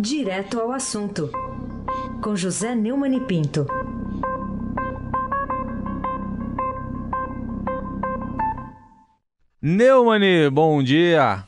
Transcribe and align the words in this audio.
Direto 0.00 0.60
ao 0.60 0.70
assunto, 0.70 1.28
com 2.22 2.36
José 2.36 2.74
Neumann 2.74 3.16
e 3.16 3.20
Pinto. 3.20 3.66
Neumani, 9.60 10.48
bom 10.50 10.82
dia. 10.82 11.44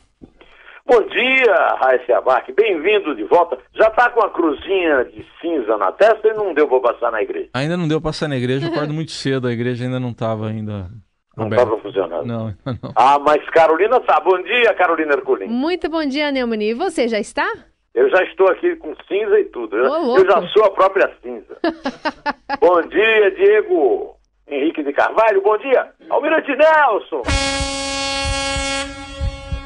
Bom 0.85 1.01
dia, 1.03 1.77
Raíssa 1.81 2.19
Abac. 2.19 2.53
Bem-vindo 2.53 3.15
de 3.15 3.23
volta. 3.25 3.57
Já 3.73 3.89
tá 3.91 4.11
com 4.11 4.21
a 4.21 4.31
cruzinha 4.31 5.05
de 5.05 5.25
cinza 5.41 5.77
na 5.77 5.93
testa 5.93 6.27
e 6.27 6.35
não 6.35 6.53
deu 6.53 6.67
pra 6.67 6.81
passar 6.93 7.13
na 7.13 7.23
igreja? 7.23 7.49
Ainda 7.55 7.77
não 7.77 7.87
deu 7.87 8.01
pra 8.01 8.09
passar 8.09 8.29
na 8.29 8.37
igreja, 8.37 8.67
eu 8.67 8.73
acordo 8.73 8.93
muito 8.93 9.13
cedo, 9.13 9.47
a 9.47 9.53
igreja 9.53 9.85
ainda 9.85 10.01
não 10.01 10.13
tava 10.13 10.49
ainda 10.49 10.91
Não 11.37 11.49
estava 11.49 11.79
funcionando. 11.79 12.27
Não, 12.27 12.53
não. 12.67 12.93
Ah, 12.97 13.17
mas 13.21 13.49
Carolina 13.51 14.01
tá. 14.01 14.19
Bom 14.19 14.43
dia, 14.43 14.75
Carolina 14.75 15.13
Herculin. 15.13 15.47
Muito 15.47 15.89
bom 15.89 16.05
dia, 16.05 16.33
Neumani. 16.33 16.71
E 16.71 16.75
você 16.75 17.07
já 17.07 17.21
está? 17.21 17.49
Eu 17.95 18.09
já 18.09 18.23
estou 18.25 18.49
aqui 18.51 18.77
com 18.77 18.95
cinza 19.09 19.39
e 19.41 19.45
tudo. 19.47 19.77
Eu, 19.77 19.91
Ô, 19.91 19.95
eu 19.97 20.03
louco. 20.03 20.25
já 20.27 20.47
sou 20.49 20.65
a 20.65 20.71
própria 20.71 21.13
cinza. 21.23 21.59
bom 22.61 22.81
dia, 22.83 23.31
Diego 23.33 24.17
Henrique 24.47 24.83
de 24.83 24.93
Carvalho. 24.93 25.43
Bom 25.43 25.57
dia, 25.59 25.93
Almirante 26.09 26.55
Nelson. 26.55 27.23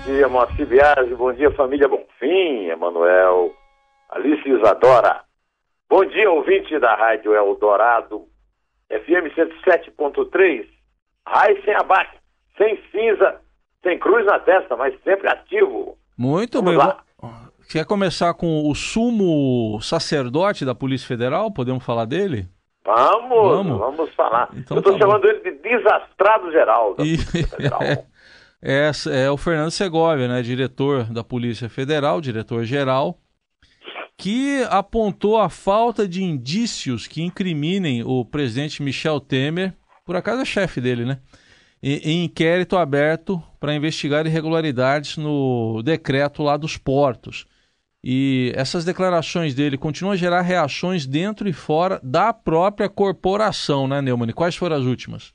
Bom 0.06 0.12
dia, 0.12 0.28
Moacir 0.28 0.66
Biasi. 0.66 1.14
Bom 1.14 1.32
dia, 1.32 1.50
família 1.52 1.88
Bonfim, 1.88 2.68
Emanuel, 2.68 3.52
Alice 4.10 4.48
Isadora. 4.48 5.20
Bom 5.88 6.04
dia, 6.06 6.30
ouvinte 6.30 6.78
da 6.78 6.94
Rádio 6.94 7.34
Eldorado, 7.34 8.26
FM 8.90 9.32
107.3. 9.36 10.66
Raiz 11.26 11.64
sem 11.64 11.74
abaque, 11.74 12.16
sem 12.58 12.78
cinza, 12.90 13.40
sem 13.82 13.98
cruz 13.98 14.24
na 14.26 14.38
testa, 14.38 14.76
mas 14.76 14.94
sempre 15.02 15.28
ativo. 15.28 15.96
Muito 16.18 16.58
Vamos 16.62 16.70
bem. 16.76 16.86
lá. 16.86 17.02
Quer 17.68 17.84
começar 17.84 18.34
com 18.34 18.68
o 18.68 18.74
sumo 18.74 19.80
sacerdote 19.80 20.64
da 20.64 20.74
Polícia 20.74 21.06
Federal? 21.08 21.50
Podemos 21.50 21.84
falar 21.84 22.04
dele? 22.04 22.48
Vamos, 22.84 23.48
Vamos? 23.50 23.78
vamos, 23.78 24.14
falar. 24.14 24.48
Então 24.54 24.76
Eu 24.76 24.80
estou 24.80 24.92
tá 24.92 24.98
chamando 24.98 25.24
ele 25.26 25.40
de 25.40 25.58
desastrado 25.62 26.52
geral. 26.52 26.94
da 26.94 27.04
E- 27.04 27.16
Polícia 27.16 27.46
Federal. 27.48 27.80
É, 28.66 28.90
é 29.26 29.30
o 29.30 29.36
Fernando 29.36 29.70
Segovia, 29.70 30.26
né, 30.26 30.40
diretor 30.40 31.04
da 31.12 31.22
Polícia 31.22 31.68
Federal, 31.68 32.18
diretor-geral, 32.18 33.18
que 34.16 34.64
apontou 34.70 35.36
a 35.36 35.50
falta 35.50 36.08
de 36.08 36.22
indícios 36.24 37.06
que 37.06 37.20
incriminem 37.22 38.02
o 38.02 38.24
presidente 38.24 38.82
Michel 38.82 39.20
Temer, 39.20 39.74
por 40.02 40.16
acaso 40.16 40.40
é 40.40 40.44
chefe 40.46 40.80
dele, 40.80 41.04
né, 41.04 41.18
em 41.82 42.24
inquérito 42.24 42.78
aberto 42.78 43.42
para 43.60 43.74
investigar 43.74 44.24
irregularidades 44.24 45.18
no 45.18 45.82
decreto 45.84 46.42
lá 46.42 46.56
dos 46.56 46.78
portos. 46.78 47.44
E 48.06 48.52
essas 48.54 48.84
declarações 48.84 49.54
dele 49.54 49.78
continuam 49.78 50.12
a 50.12 50.16
gerar 50.16 50.42
reações 50.42 51.06
dentro 51.06 51.48
e 51.48 51.54
fora 51.54 51.98
da 52.02 52.34
própria 52.34 52.86
corporação, 52.86 53.88
né, 53.88 54.02
Neumann? 54.02 54.30
Quais 54.34 54.54
foram 54.54 54.76
as 54.76 54.84
últimas? 54.84 55.34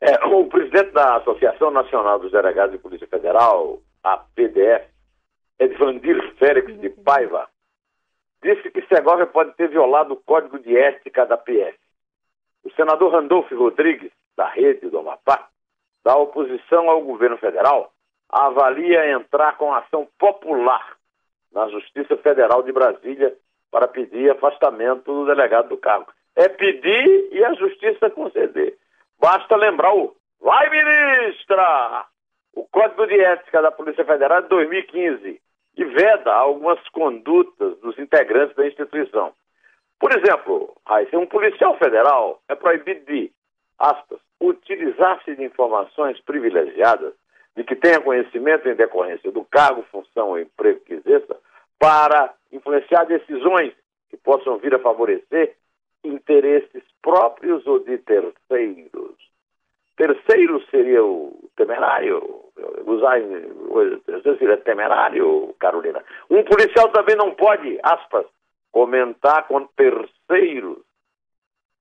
É, 0.00 0.24
o 0.26 0.46
presidente 0.46 0.92
da 0.92 1.16
Associação 1.16 1.72
Nacional 1.72 2.20
dos 2.20 2.30
Delegados 2.30 2.70
de 2.70 2.78
Polícia 2.78 3.08
Federal, 3.08 3.80
a 4.04 4.16
PDF, 4.16 4.86
Edvandir 5.58 6.36
Félix 6.38 6.80
de 6.80 6.88
Paiva, 6.88 7.48
disse 8.44 8.70
que 8.70 8.86
Segovia 8.86 9.26
pode 9.26 9.52
ter 9.56 9.68
violado 9.68 10.14
o 10.14 10.22
código 10.22 10.60
de 10.60 10.76
ética 10.76 11.26
da 11.26 11.36
PF. 11.36 11.76
O 12.62 12.70
senador 12.74 13.10
Randolfo 13.10 13.56
Rodrigues, 13.56 14.12
da 14.36 14.48
Rede 14.48 14.88
do 14.88 15.00
Amapá, 15.00 15.48
da 16.04 16.16
oposição 16.16 16.88
ao 16.88 17.02
governo 17.02 17.38
federal, 17.38 17.92
avalia 18.28 19.10
entrar 19.10 19.56
com 19.56 19.74
ação 19.74 20.06
popular 20.16 21.01
na 21.54 21.68
Justiça 21.68 22.16
Federal 22.16 22.62
de 22.62 22.72
Brasília 22.72 23.34
para 23.70 23.88
pedir 23.88 24.30
afastamento 24.30 25.04
do 25.04 25.26
delegado 25.26 25.68
do 25.68 25.76
cargo. 25.76 26.12
É 26.36 26.48
pedir 26.48 27.28
e 27.32 27.44
a 27.44 27.54
Justiça 27.54 28.10
conceder. 28.10 28.76
Basta 29.20 29.56
lembrar 29.56 29.94
o 29.94 30.14
Vai, 30.42 30.68
ministra! 30.70 32.04
O 32.52 32.64
Código 32.64 33.06
de 33.06 33.18
Ética 33.20 33.62
da 33.62 33.70
Polícia 33.70 34.04
Federal 34.04 34.42
de 34.42 34.48
2015 34.48 35.40
e 35.76 35.84
veda 35.84 36.34
algumas 36.34 36.80
condutas 36.88 37.78
dos 37.78 37.96
integrantes 37.96 38.54
da 38.56 38.66
instituição. 38.66 39.32
Por 40.00 40.10
exemplo, 40.10 40.76
um 41.14 41.26
policial 41.26 41.78
federal 41.78 42.42
é 42.48 42.56
proibido 42.56 43.06
de, 43.06 43.30
aspas, 43.78 44.18
utilizar-se 44.40 45.36
de 45.36 45.44
informações 45.44 46.20
privilegiadas 46.22 47.14
de 47.56 47.62
que 47.62 47.76
tenha 47.76 48.00
conhecimento 48.00 48.68
em 48.68 48.74
decorrência 48.74 49.30
do 49.30 49.44
cargo, 49.44 49.86
função 49.92 50.30
ou 50.30 50.40
emprego 50.40 50.80
que 50.80 50.94
exerça 50.94 51.36
para 51.78 52.34
influenciar 52.52 53.04
decisões 53.04 53.72
que 54.10 54.16
possam 54.16 54.58
vir 54.58 54.74
a 54.74 54.78
favorecer 54.78 55.56
interesses 56.04 56.82
próprios 57.00 57.66
ou 57.66 57.78
de 57.80 57.98
terceiros. 57.98 59.16
Terceiro 59.96 60.62
seria 60.70 61.04
o 61.04 61.48
temerário, 61.56 62.50
usar 62.86 63.20
terceiro 64.04 64.38
seria 64.38 64.56
temerário, 64.56 65.54
Carolina. 65.58 66.02
Um 66.30 66.42
policial 66.44 66.88
também 66.90 67.14
não 67.16 67.34
pode, 67.34 67.78
aspas, 67.82 68.26
comentar 68.70 69.46
com 69.46 69.66
terceiros, 69.66 70.78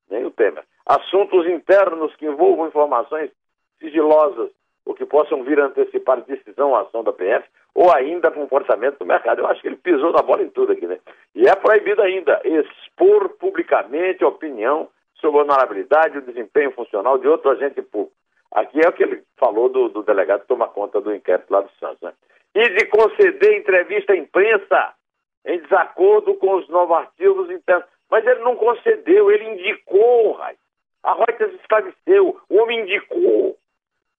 nem 0.10 0.26
o 0.26 0.32
Temer, 0.32 0.64
assuntos 0.86 1.48
internos 1.48 2.14
que 2.18 2.26
envolvam 2.26 2.68
informações 2.68 3.32
sigilosas 3.80 4.52
ou 4.86 4.94
que 4.94 5.06
possam 5.06 5.44
vir 5.44 5.60
a 5.60 5.68
antecipar 5.68 6.22
decisão 6.22 6.70
ou 6.70 6.76
ação 6.76 7.04
da 7.04 7.14
PF 7.14 7.48
ou 7.74 7.94
ainda 7.94 8.32
comportamento 8.32 9.00
do 9.00 9.06
mercado. 9.06 9.40
Eu 9.40 9.48
acho 9.48 9.62
que 9.62 9.68
ele 9.68 9.78
pisou 9.78 10.12
na 10.12 10.22
bola 10.22 10.44
em 10.44 10.50
tudo 10.50 10.74
aqui, 10.74 10.86
né? 10.86 11.00
E 11.34 11.48
é 11.48 11.56
proibido 11.56 12.02
ainda 12.02 12.42
expor 12.44 13.30
publicamente 13.38 14.24
opinião 14.24 14.90
sobre 15.16 15.40
a 15.40 15.44
honorabilidade 15.44 16.16
e 16.16 16.20
o 16.20 16.26
desempenho 16.26 16.72
funcional 16.72 17.18
de 17.18 17.28
outro 17.28 17.52
agente 17.52 17.82
público. 17.82 18.16
Aqui 18.52 18.82
é 18.84 18.90
o 18.90 18.92
que 18.92 19.04
ele 19.04 19.24
falou 19.38 19.70
do, 19.70 19.88
do 19.90 20.04
delegado 20.04 20.42
que 20.42 20.48
toma 20.48 20.68
conta 20.68 21.00
do 21.00 21.16
inquérito 21.16 21.52
lá 21.52 21.62
do 21.62 21.70
Santos, 21.80 22.02
né? 22.02 22.12
E 22.54 22.70
de 22.70 22.86
conceder 22.88 23.58
entrevista 23.58 24.12
à 24.12 24.18
imprensa 24.18 24.94
em 25.46 25.60
desacordo 25.62 26.36
com 26.36 26.56
os 26.56 26.68
normativos 26.68 27.50
internos. 27.50 27.86
Mas 28.10 28.26
ele 28.28 28.42
não 28.42 28.58
concedeu, 28.58 29.32
ele 29.32 29.52
indicou, 29.52 30.34
Rai. 30.34 30.56
A 31.02 31.14
Reuters 31.14 31.54
esclareceu, 31.54 32.40
o 32.50 32.58
homem 32.58 32.82
indicou. 32.82 33.58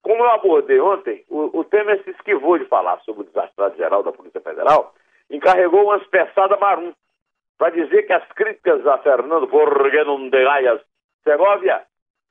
Como 0.03 0.21
eu 0.21 0.29
abordei 0.31 0.79
ontem, 0.81 1.23
o, 1.29 1.59
o 1.59 1.63
Temer 1.63 2.03
se 2.03 2.11
esquivou 2.11 2.59
de 2.59 2.65
falar 2.65 2.99
sobre 2.99 3.21
o 3.21 3.25
desastrado 3.25 3.75
geral 3.77 4.03
da 4.03 4.11
Polícia 4.11 4.41
Federal, 4.41 4.93
encarregou 5.29 5.85
umas 5.85 6.05
peçadas 6.07 6.59
marum 6.59 6.93
para 7.57 7.69
dizer 7.69 8.03
que 8.03 8.13
as 8.13 8.27
críticas 8.33 8.85
a 8.85 8.97
Fernando 8.97 9.47
Borgenondeias 9.47 10.81
Segovia 11.23 11.81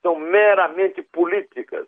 são 0.02 0.16
meramente 0.16 1.02
políticas. 1.02 1.86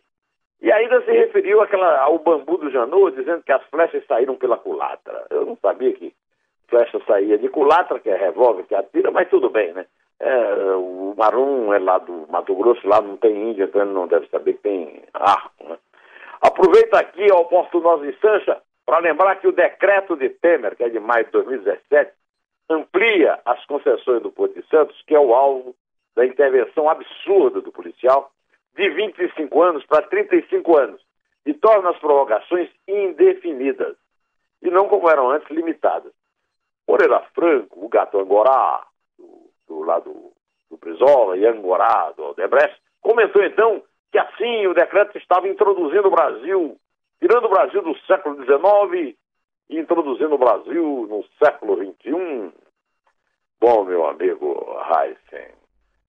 E 0.62 0.72
ainda 0.72 1.02
se 1.02 1.10
referiu 1.10 1.60
àquela, 1.60 2.00
ao 2.00 2.18
bambu 2.18 2.56
do 2.56 2.70
Janot, 2.70 3.14
dizendo 3.14 3.42
que 3.42 3.52
as 3.52 3.62
flechas 3.66 4.02
saíram 4.06 4.36
pela 4.36 4.56
culatra. 4.56 5.26
Eu 5.28 5.44
não 5.44 5.56
sabia 5.56 5.92
que 5.92 6.14
flecha 6.68 6.98
saía 7.06 7.36
de 7.36 7.48
culatra, 7.48 8.00
que 8.00 8.08
é 8.08 8.16
revólver 8.16 8.64
que 8.64 8.74
atira, 8.74 9.10
mas 9.10 9.28
tudo 9.28 9.50
bem, 9.50 9.74
né? 9.74 9.84
É, 10.20 10.74
o 10.76 11.14
Marum 11.16 11.72
é 11.72 11.78
lá 11.78 11.98
do 11.98 12.26
Mato 12.30 12.54
Grosso, 12.54 12.86
lá 12.86 13.00
não 13.00 13.16
tem 13.16 13.50
índio, 13.50 13.64
então 13.64 13.82
ele 13.82 13.92
não 13.92 14.06
deve 14.06 14.28
saber 14.28 14.54
que 14.54 14.62
tem 14.62 15.02
arco, 15.12 15.68
né? 15.68 15.78
Aproveita 16.40 16.98
aqui 16.98 17.30
a 17.30 17.36
oportunosa 17.36 18.06
instância 18.06 18.60
para 18.84 18.98
lembrar 18.98 19.36
que 19.36 19.48
o 19.48 19.52
decreto 19.52 20.16
de 20.16 20.28
Temer, 20.28 20.76
que 20.76 20.84
é 20.84 20.88
de 20.88 21.00
maio 21.00 21.24
de 21.24 21.30
2017, 21.32 22.12
amplia 22.68 23.40
as 23.44 23.64
concessões 23.66 24.22
do 24.22 24.30
Porto 24.30 24.54
de 24.54 24.66
Santos, 24.68 25.00
que 25.06 25.14
é 25.14 25.18
o 25.18 25.34
alvo 25.34 25.74
da 26.14 26.24
intervenção 26.24 26.88
absurda 26.88 27.60
do 27.60 27.72
policial, 27.72 28.30
de 28.76 28.88
25 28.90 29.62
anos 29.62 29.84
para 29.86 30.06
35 30.06 30.76
anos, 30.76 31.00
e 31.46 31.54
torna 31.54 31.90
as 31.90 31.98
prorrogações 31.98 32.68
indefinidas, 32.86 33.96
e 34.62 34.70
não 34.70 34.88
como 34.88 35.08
eram 35.10 35.30
antes, 35.30 35.48
limitadas. 35.50 36.12
Moreira 36.86 37.20
Franco, 37.34 37.84
o 37.84 37.88
gato 37.88 38.18
Angorá, 38.18 38.84
do, 39.68 39.74
do 39.74 39.82
lado 39.82 40.32
do 40.70 40.76
Brizola 40.76 41.36
e 41.36 41.46
Angorá, 41.46 42.12
do 42.16 42.30
Odebrecht, 42.30 42.80
comentou 43.00 43.42
então 43.44 43.82
que 44.10 44.18
assim 44.18 44.66
o 44.66 44.74
decreto 44.74 45.18
estava 45.18 45.48
introduzindo 45.48 46.08
o 46.08 46.10
Brasil, 46.10 46.76
tirando 47.20 47.46
o 47.46 47.50
Brasil 47.50 47.82
do 47.82 47.96
século 48.06 48.36
XIX 48.36 49.16
e 49.70 49.78
introduzindo 49.78 50.34
o 50.34 50.38
Brasil 50.38 51.06
no 51.08 51.24
século 51.42 51.76
XXI. 51.76 52.52
Bom, 53.60 53.84
meu 53.84 54.06
amigo 54.06 54.78
Heisen, 54.88 55.54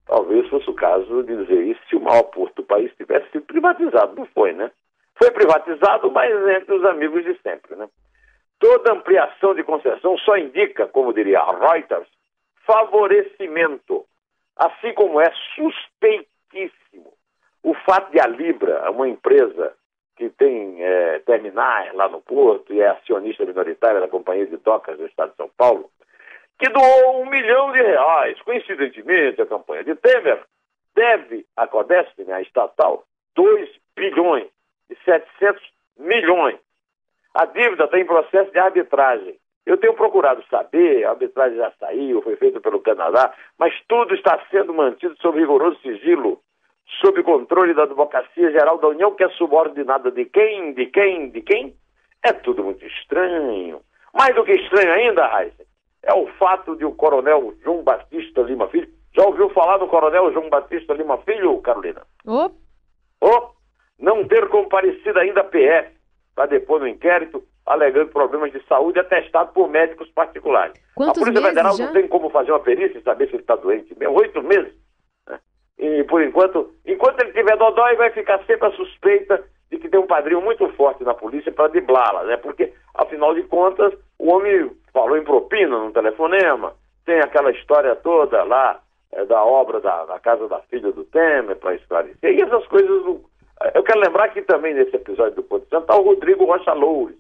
talvez 0.06 0.48
fosse 0.50 0.70
o 0.70 0.76
caso 0.76 1.24
de 1.24 1.36
dizer 1.38 1.64
isso 1.64 1.82
se 1.90 1.96
o 1.96 2.02
maior 2.02 2.24
porto 2.24 2.62
do 2.62 2.68
país 2.68 2.94
tivesse 2.96 3.30
sido 3.32 3.46
privatizado. 3.46 4.16
Não 4.16 4.26
foi, 4.28 4.54
né? 4.54 4.72
Foi 5.18 5.32
privatizado, 5.32 6.12
mas 6.12 6.32
entre 6.50 6.76
os 6.76 6.86
amigos 6.86 7.24
de 7.24 7.40
sempre, 7.42 7.76
né? 7.76 7.88
Toda 8.60 8.94
ampliação 8.94 9.54
de 9.56 9.64
concessão 9.64 10.18
só 10.20 10.38
indica, 10.38 10.88
como 10.88 11.14
diria 11.14 11.40
a 11.40 11.74
Reuters, 11.74 12.08
favorecimento, 12.66 14.06
assim 14.56 14.94
como 14.94 15.22
é 15.22 15.32
suspeitíssimo 15.56 17.16
o 17.66 17.74
fato 17.74 18.12
de 18.12 18.20
a 18.20 18.28
Libra, 18.28 18.92
uma 18.92 19.10
empresa 19.10 19.74
que 20.16 20.30
tem 20.30 20.84
é, 20.84 21.20
terminais 21.26 21.92
lá 21.96 22.08
no 22.08 22.22
Porto 22.22 22.72
e 22.72 22.80
é 22.80 22.88
acionista 22.90 23.44
minoritária 23.44 24.00
da 24.00 24.08
Companhia 24.08 24.46
de 24.46 24.58
Docas 24.58 24.98
do 25.00 25.08
Estado 25.08 25.32
de 25.32 25.38
São 25.38 25.50
Paulo, 25.58 25.90
que 26.60 26.70
doou 26.70 27.24
um 27.24 27.26
milhão 27.26 27.72
de 27.72 27.82
reais. 27.82 28.40
Coincidentemente, 28.44 29.42
a 29.42 29.48
campanha 29.48 29.84
de 29.84 29.96
Temer 29.96 30.44
deve 30.96 31.46
à 31.58 31.66
Codesp, 31.66 32.20
né, 32.20 32.36
a 32.36 32.42
estatal, 32.42 33.04
2 33.36 33.70
bilhões 33.96 34.48
e 34.90 34.96
700 35.04 35.62
milhões. 35.98 36.60
A 37.34 37.46
dívida 37.46 37.86
está 37.86 38.00
em 38.00 38.06
processo 38.06 38.52
de 38.52 38.60
arbitragem. 38.60 39.38
Eu 39.66 39.78
tenho 39.78 39.96
procurado 39.96 40.44
saber, 40.50 41.04
a 41.04 41.12
arbitragem 41.12 41.58
já 41.58 41.72
saiu, 41.80 42.22
foi 42.22 42.36
feita 42.36 42.60
pelo 42.62 42.82
Canadá, 42.82 43.34
mas 43.58 43.74
tudo 43.88 44.14
está 44.14 44.40
sendo 44.52 44.74
mantido 44.74 45.16
sob 45.20 45.40
rigoroso 45.40 45.80
sigilo, 45.82 46.40
sob 47.02 47.24
controle 47.24 47.74
da 47.74 47.84
Advocacia 47.84 48.52
Geral 48.52 48.78
da 48.78 48.90
União, 48.90 49.16
que 49.16 49.24
é 49.24 49.30
subordinada 49.30 50.12
de 50.12 50.26
quem, 50.26 50.74
de 50.74 50.86
quem, 50.86 51.32
de 51.32 51.42
quem? 51.42 51.76
É 52.24 52.32
tudo 52.32 52.64
muito 52.64 52.86
estranho. 52.86 53.82
Mais 54.14 54.36
do 54.36 54.44
que 54.44 54.52
estranho 54.52 54.94
ainda, 54.94 55.26
Raíssa, 55.26 55.66
é 56.04 56.14
o 56.14 56.28
fato 56.38 56.76
de 56.76 56.86
o 56.86 56.94
coronel 56.94 57.56
João 57.64 57.84
Batista 57.84 58.42
Lima 58.42 58.68
Filho. 58.68 58.88
Já 59.16 59.26
ouviu 59.26 59.50
falar 59.50 59.78
do 59.78 59.88
coronel 59.88 60.32
João 60.32 60.50
Batista 60.50 60.94
Lima 60.94 61.18
Filho, 61.20 61.60
Carolina? 61.62 62.04
Oh. 62.26 62.52
Oh, 63.20 63.50
não 63.98 64.28
ter 64.28 64.48
comparecido 64.50 65.18
ainda 65.18 65.42
a 65.42 65.44
PF 65.44 65.90
para 66.36 66.48
depor 66.48 66.80
no 66.80 66.88
inquérito 66.88 67.44
alegando 67.66 68.12
problemas 68.12 68.52
de 68.52 68.64
saúde 68.68 69.00
atestado 69.00 69.52
por 69.54 69.70
médicos 69.70 70.10
particulares. 70.10 70.80
Quantos 70.94 71.22
a 71.22 71.26
Polícia 71.26 71.50
Federal 71.50 71.76
já? 71.76 71.86
não 71.86 71.94
tem 71.94 72.08
como 72.08 72.30
fazer 72.30 72.52
uma 72.52 72.60
perícia 72.60 72.98
e 72.98 73.04
saber 73.04 73.28
se 73.28 73.36
ele 73.36 73.42
está 73.42 73.56
doente 73.56 73.98
mesmo. 73.98 74.16
Oito 74.16 74.42
meses. 74.44 74.74
Né? 75.28 75.40
E 75.80 76.04
por 76.04 76.22
enquanto, 76.22 76.74
enquanto 76.86 77.22
ele 77.22 77.34
tiver 77.34 77.58
dodói, 77.58 77.96
vai 77.96 78.12
ficar 78.12 78.44
sempre 78.46 78.68
a 78.68 78.72
suspeita 78.72 79.44
de 79.72 79.78
que 79.78 79.90
tem 79.90 80.00
um 80.00 80.08
padrinho 80.08 80.42
muito 80.42 80.68
forte 80.74 81.04
na 81.04 81.14
polícia 81.14 81.52
para 81.52 81.70
driblá-la, 81.70 82.24
né? 82.24 82.38
Porque, 82.38 82.72
afinal 82.94 83.34
de 83.34 83.44
contas, 83.44 83.94
o 84.20 84.30
homem 84.32 84.72
falou 84.94 85.18
em 85.18 85.24
propina 85.24 85.78
no 85.80 85.92
telefonema, 85.92 86.74
tem 87.06 87.20
aquela 87.20 87.52
história 87.52 87.96
toda 87.96 88.44
lá 88.44 88.80
é, 89.12 89.26
da 89.26 89.44
obra 89.44 89.80
da, 89.80 90.06
da 90.06 90.20
casa 90.20 90.48
da 90.48 90.60
filha 90.62 90.92
do 90.92 91.04
Temer 91.06 91.56
para 91.58 91.76
esclarecer. 91.76 92.34
E 92.34 92.42
essas 92.42 92.66
coisas. 92.68 92.90
Eu 93.74 93.84
quero 93.84 94.02
lembrar 94.02 94.28
que 94.30 94.42
também 94.42 94.74
nesse 94.74 94.96
episódio 94.96 95.36
do 95.36 95.44
Ponto 95.44 95.66
Santo 95.70 95.84
está 95.84 95.96
o 95.96 96.04
Rodrigo 96.04 96.44
Rocha 96.46 96.74
Loures, 96.74 97.16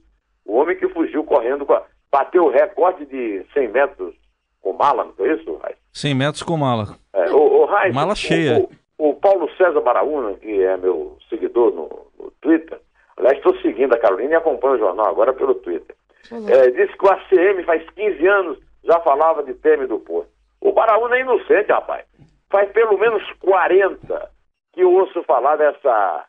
o 0.46 0.58
homem 0.58 0.78
que 0.78 0.88
fugiu 0.90 1.24
correndo, 1.24 1.66
com 1.66 1.74
a, 1.74 1.84
bateu 2.12 2.46
o 2.46 2.50
recorde 2.50 3.06
de 3.06 3.46
100 3.54 3.68
metros 3.70 4.16
com 4.62 4.74
mala, 4.74 5.04
não 5.06 5.14
foi 5.14 5.34
isso, 5.34 5.56
Raiz? 5.58 5.78
100 5.94 6.16
metros 6.16 6.44
com 6.44 6.58
mala. 6.58 6.96
É, 7.14 7.30
o, 7.32 7.62
o 7.62 7.66
Raiz, 7.66 7.94
Mala 7.94 8.14
o- 8.14 8.16
cheia. 8.16 8.60
O, 8.98 9.10
o 9.10 9.14
Paulo 9.16 9.50
César 9.58 9.82
Baraúna, 9.82 10.34
que 10.36 10.62
é 10.64 10.76
meu 10.78 11.18
seguidor 11.30 11.72
no, 11.74 12.08
no 12.18 12.32
Twitter, 12.42 12.80
aliás, 13.18 13.38
estou 13.38 13.56
seguindo 13.62 13.94
a 13.94 14.00
Carolina 14.00 14.34
e 14.34 14.36
acompanho 14.36 14.76
o 14.76 14.80
jornal 14.80 15.08
agora 15.08 15.34
pelo 15.34 15.56
Twitter. 15.56 15.96
É, 16.32 16.72
disse 16.72 16.98
que 16.98 17.06
o 17.06 17.12
ACM 17.12 17.64
faz 17.66 17.88
15 17.92 18.28
anos 18.28 18.58
já 18.84 19.00
falava 19.02 19.44
de 19.44 19.54
Temer 19.54 19.88
do 19.88 20.00
Porto. 20.00 20.30
O 20.62 20.72
Baraúna 20.72 21.16
é 21.18 21.22
inocente, 21.22 21.72
rapaz. 21.72 22.04
Faz 22.50 22.72
pelo 22.72 22.98
menos 22.98 23.22
40 23.40 24.32
que 24.74 24.82
eu 24.82 24.92
ouço 24.92 25.22
falar 25.24 25.56
dessa. 25.58 26.26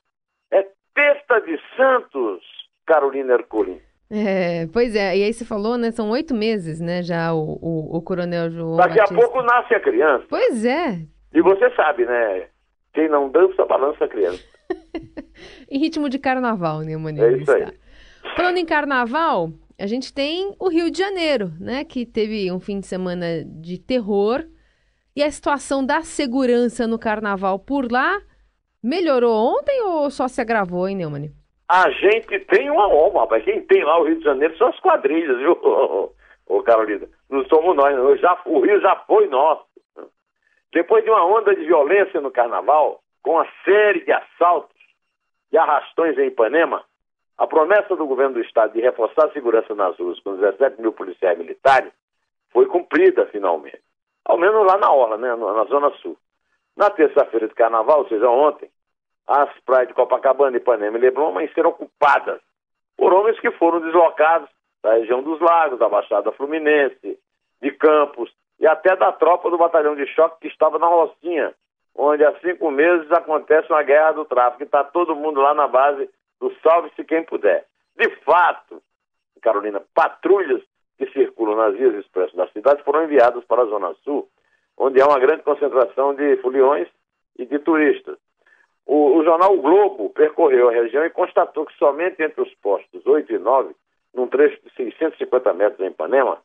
É 0.51 0.67
testa 0.95 1.41
de 1.41 1.59
Santos, 1.77 2.43
Carolina 2.87 3.35
Ercolim. 3.35 3.81
É, 4.11 4.67
pois 4.73 4.95
é, 4.95 5.17
e 5.17 5.25
aí 5.25 5.33
você 5.33 5.45
falou, 5.45 5.77
né? 5.77 5.91
São 5.91 6.11
oito 6.11 6.35
meses, 6.35 6.81
né? 6.81 7.03
Já 7.03 7.35
o, 7.35 7.59
o, 7.61 7.97
o 7.97 8.03
coronel 8.03 8.51
João. 8.51 8.77
Daqui 8.77 9.01
a 9.01 9.03
Batista. 9.03 9.15
pouco 9.15 9.43
nasce 9.43 9.75
a 9.75 9.81
criança. 9.81 10.25
Pois 10.29 10.65
é. 10.65 11.01
E 11.35 11.41
você 11.41 11.71
sabe, 11.75 12.05
né? 12.07 12.47
Quem 12.95 13.09
não 13.09 13.29
dança, 13.29 13.65
balança 13.65 14.05
a 14.05 14.09
criança. 14.09 14.43
Em 15.69 15.79
ritmo 15.79 16.09
de 16.09 16.19
carnaval, 16.19 16.81
né, 16.81 16.97
Mani? 16.97 17.21
É 17.21 17.33
isso 17.33 17.53
aí. 17.53 17.67
Falando 18.37 18.59
em 18.59 18.65
carnaval, 18.65 19.51
a 19.79 19.87
gente 19.87 20.13
tem 20.13 20.55
o 20.59 20.69
Rio 20.69 20.91
de 20.91 20.99
Janeiro, 20.99 21.53
né? 21.61 21.85
Que 21.85 22.07
teve 22.07 22.51
um 22.51 22.61
fim 22.61 22.81
de 22.81 22.87
semana 22.87 23.45
de 23.45 23.79
terror. 23.79 24.45
E 25.15 25.23
a 25.23 25.31
situação 25.31 25.85
da 25.85 26.03
segurança 26.03 26.87
no 26.87 26.99
carnaval 26.99 27.59
por 27.59 27.91
lá 27.91 28.21
melhorou 28.83 29.59
ontem 29.59 29.83
ou 29.83 30.11
só 30.11 30.29
se 30.29 30.41
agravou, 30.41 30.89
hein, 30.89 30.97
Neumann? 30.97 31.33
A 31.69 31.91
gente 31.91 32.39
tem 32.41 32.71
uma 32.71 32.85
alma, 32.85 33.21
rapaz. 33.21 33.45
Quem 33.45 33.63
tem 33.63 33.85
lá 33.85 33.99
o 33.99 34.05
Rio 34.05 34.19
de 34.19 34.25
Janeiro 34.25 34.57
são 34.57 34.69
as 34.69 34.79
quadrilhas, 34.81 35.37
viu, 35.39 35.53
ô, 36.47 36.63
Carolina? 36.63 37.09
Não 37.29 37.45
somos 37.47 37.75
nós. 37.75 38.21
Já, 38.21 38.39
o 38.45 38.61
Rio 38.61 38.81
já 38.81 38.95
foi 39.07 39.27
nosso. 39.29 39.67
Depois 40.73 41.03
de 41.05 41.11
uma 41.11 41.25
onda 41.25 41.55
de 41.55 41.65
violência 41.65 42.21
no 42.21 42.31
carnaval, 42.31 43.01
com 43.23 43.33
uma 43.33 43.47
série 43.65 44.05
de 44.05 44.13
assaltos 44.13 44.77
e 45.51 45.59
arrastões 45.59 46.17
em 46.19 46.27
Ipanema, 46.27 46.85
a 47.39 47.47
promessa 47.47 47.97
do 47.97 48.07
governo 48.07 48.35
do 48.35 48.41
estado 48.41 48.73
de 48.73 48.81
reforçar 48.81 49.27
a 49.27 49.33
segurança 49.33 49.75
nas 49.75 49.99
ruas 49.99 50.21
com 50.21 50.37
17 50.37 50.81
mil 50.81 50.93
policiais 50.93 51.39
militares 51.39 51.93
foi 52.53 52.67
cumprida 52.67 53.27
finalmente. 53.27 53.81
Ao 54.25 54.39
menos 54.39 54.67
lá 54.67 54.79
na 54.79 54.91
Orla, 54.91 55.17
né, 55.17 55.35
na 55.35 55.65
Zona 55.65 55.91
Sul. 56.03 56.17
Na 56.77 56.91
terça-feira 56.91 57.49
de 57.49 57.55
carnaval, 57.55 58.01
ou 58.01 58.09
seja, 58.09 58.29
ontem, 58.29 58.71
as 59.27 59.51
praias 59.61 59.89
de 59.89 59.95
Copacabana, 59.95 60.57
Ipanema 60.57 60.97
e 60.97 61.01
Leblon 61.01 61.29
amanheceram 61.29 61.71
ocupadas 61.71 62.41
por 62.97 63.13
homens 63.13 63.39
que 63.41 63.51
foram 63.53 63.81
deslocados 63.81 64.49
da 64.83 64.95
região 64.95 65.23
dos 65.23 65.41
lagos, 65.41 65.79
da 65.79 65.89
Baixada 65.89 66.33
Fluminense, 66.33 67.19
de 67.61 67.71
Campos 67.73 68.33
e 68.61 68.67
até 68.67 68.95
da 68.97 69.13
tropa 69.13 69.51
do 69.51 69.59
batalhão 69.59 69.95
de 69.97 70.07
choque 70.07 70.41
que 70.43 70.49
estava 70.49 70.79
na 70.79 70.87
Rocinha, 70.87 71.55
onde 71.95 72.25
há 72.25 72.33
cinco 72.41 72.71
meses 72.71 73.11
acontece 73.11 73.71
uma 73.71 73.83
guerra 73.83 74.13
do 74.13 74.25
tráfico. 74.25 74.63
E 74.63 74.67
está 74.67 74.85
todo 74.85 75.17
mundo 75.17 75.41
lá 75.41 75.55
na 75.55 75.67
base 75.67 76.09
do 76.41 76.53
salve-se 76.63 77.05
quem 77.05 77.25
puder. 77.25 77.67
De 77.97 78.09
fato, 78.25 78.83
Carolina, 79.43 79.83
patrulhas 79.95 80.63
que 80.99 81.07
circulam 81.11 81.57
nas 81.57 81.75
vias 81.75 81.95
expressas 81.95 82.35
da 82.35 82.49
cidade 82.49 82.83
foram 82.83 83.05
enviadas 83.05 83.45
para 83.45 83.63
a 83.63 83.67
Zona 83.67 83.95
Sul, 84.05 84.29
onde 84.79 85.01
há 85.01 85.07
uma 85.07 85.19
grande 85.19 85.43
concentração 85.43 86.15
de 86.15 86.37
foliões 86.39 86.89
e 87.39 87.45
de 87.45 87.59
turistas. 87.59 88.19
O, 88.87 89.19
o 89.19 89.25
jornal 89.25 89.55
o 89.55 89.61
Globo 89.61 90.11
percorreu 90.11 90.69
a 90.69 90.73
região 90.73 91.05
e 91.05 91.11
constatou 91.11 91.67
que 91.67 91.77
somente 91.77 92.23
entre 92.23 92.41
os 92.41 92.55
postos 92.63 93.05
8 93.05 93.33
e 93.33 93.39
9, 93.39 93.75
num 94.15 94.29
trecho 94.29 94.63
de 94.63 94.73
650 94.75 95.53
metros 95.53 95.81
em 95.81 95.91
Ipanema, 95.91 96.39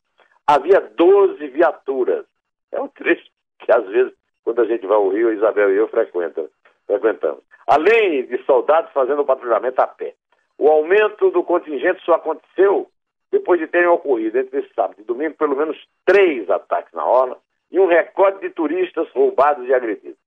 havia 0.48 0.82
12 0.82 1.48
viaturas. 1.48 2.26
É 2.72 2.82
um 2.82 2.88
trecho 2.88 3.24
que, 3.60 3.72
às 3.72 3.86
vezes, 3.88 4.14
quando 4.44 4.62
a 4.62 4.66
gente 4.66 4.86
vai 4.88 4.98
ao 4.98 5.10
Rio, 5.10 5.30
a 5.30 5.34
Isabel 5.34 5.72
e 5.72 5.78
eu 5.78 5.88
frequenta, 5.88 6.50
frequentamos. 6.88 7.44
Além 7.68 8.26
de 8.26 8.44
soldados 8.44 8.92
fazendo 8.92 9.24
patrulhamento 9.24 9.80
a 9.82 9.88
pé. 9.88 10.16
O 10.58 10.68
aumento 10.68 11.32
do 11.32 11.44
contingente 11.44 12.04
só 12.04 12.14
aconteceu 12.14 12.88
depois 13.32 13.60
de 13.60 13.68
terem 13.68 13.88
ocorrido 13.88 14.38
entre 14.38 14.68
sábado 14.76 15.00
e 15.00 15.04
domingo 15.04 15.36
pelo 15.36 15.56
menos 15.56 15.78
três 16.06 16.50
ataques 16.50 16.94
na 16.94 17.06
orla 17.06 17.38
e 17.72 17.80
um 17.80 17.88
recorde 17.88 18.42
de 18.42 18.50
turistas 18.50 19.10
roubados 19.12 19.68
e 19.68 19.74
agredidos. 19.74 20.21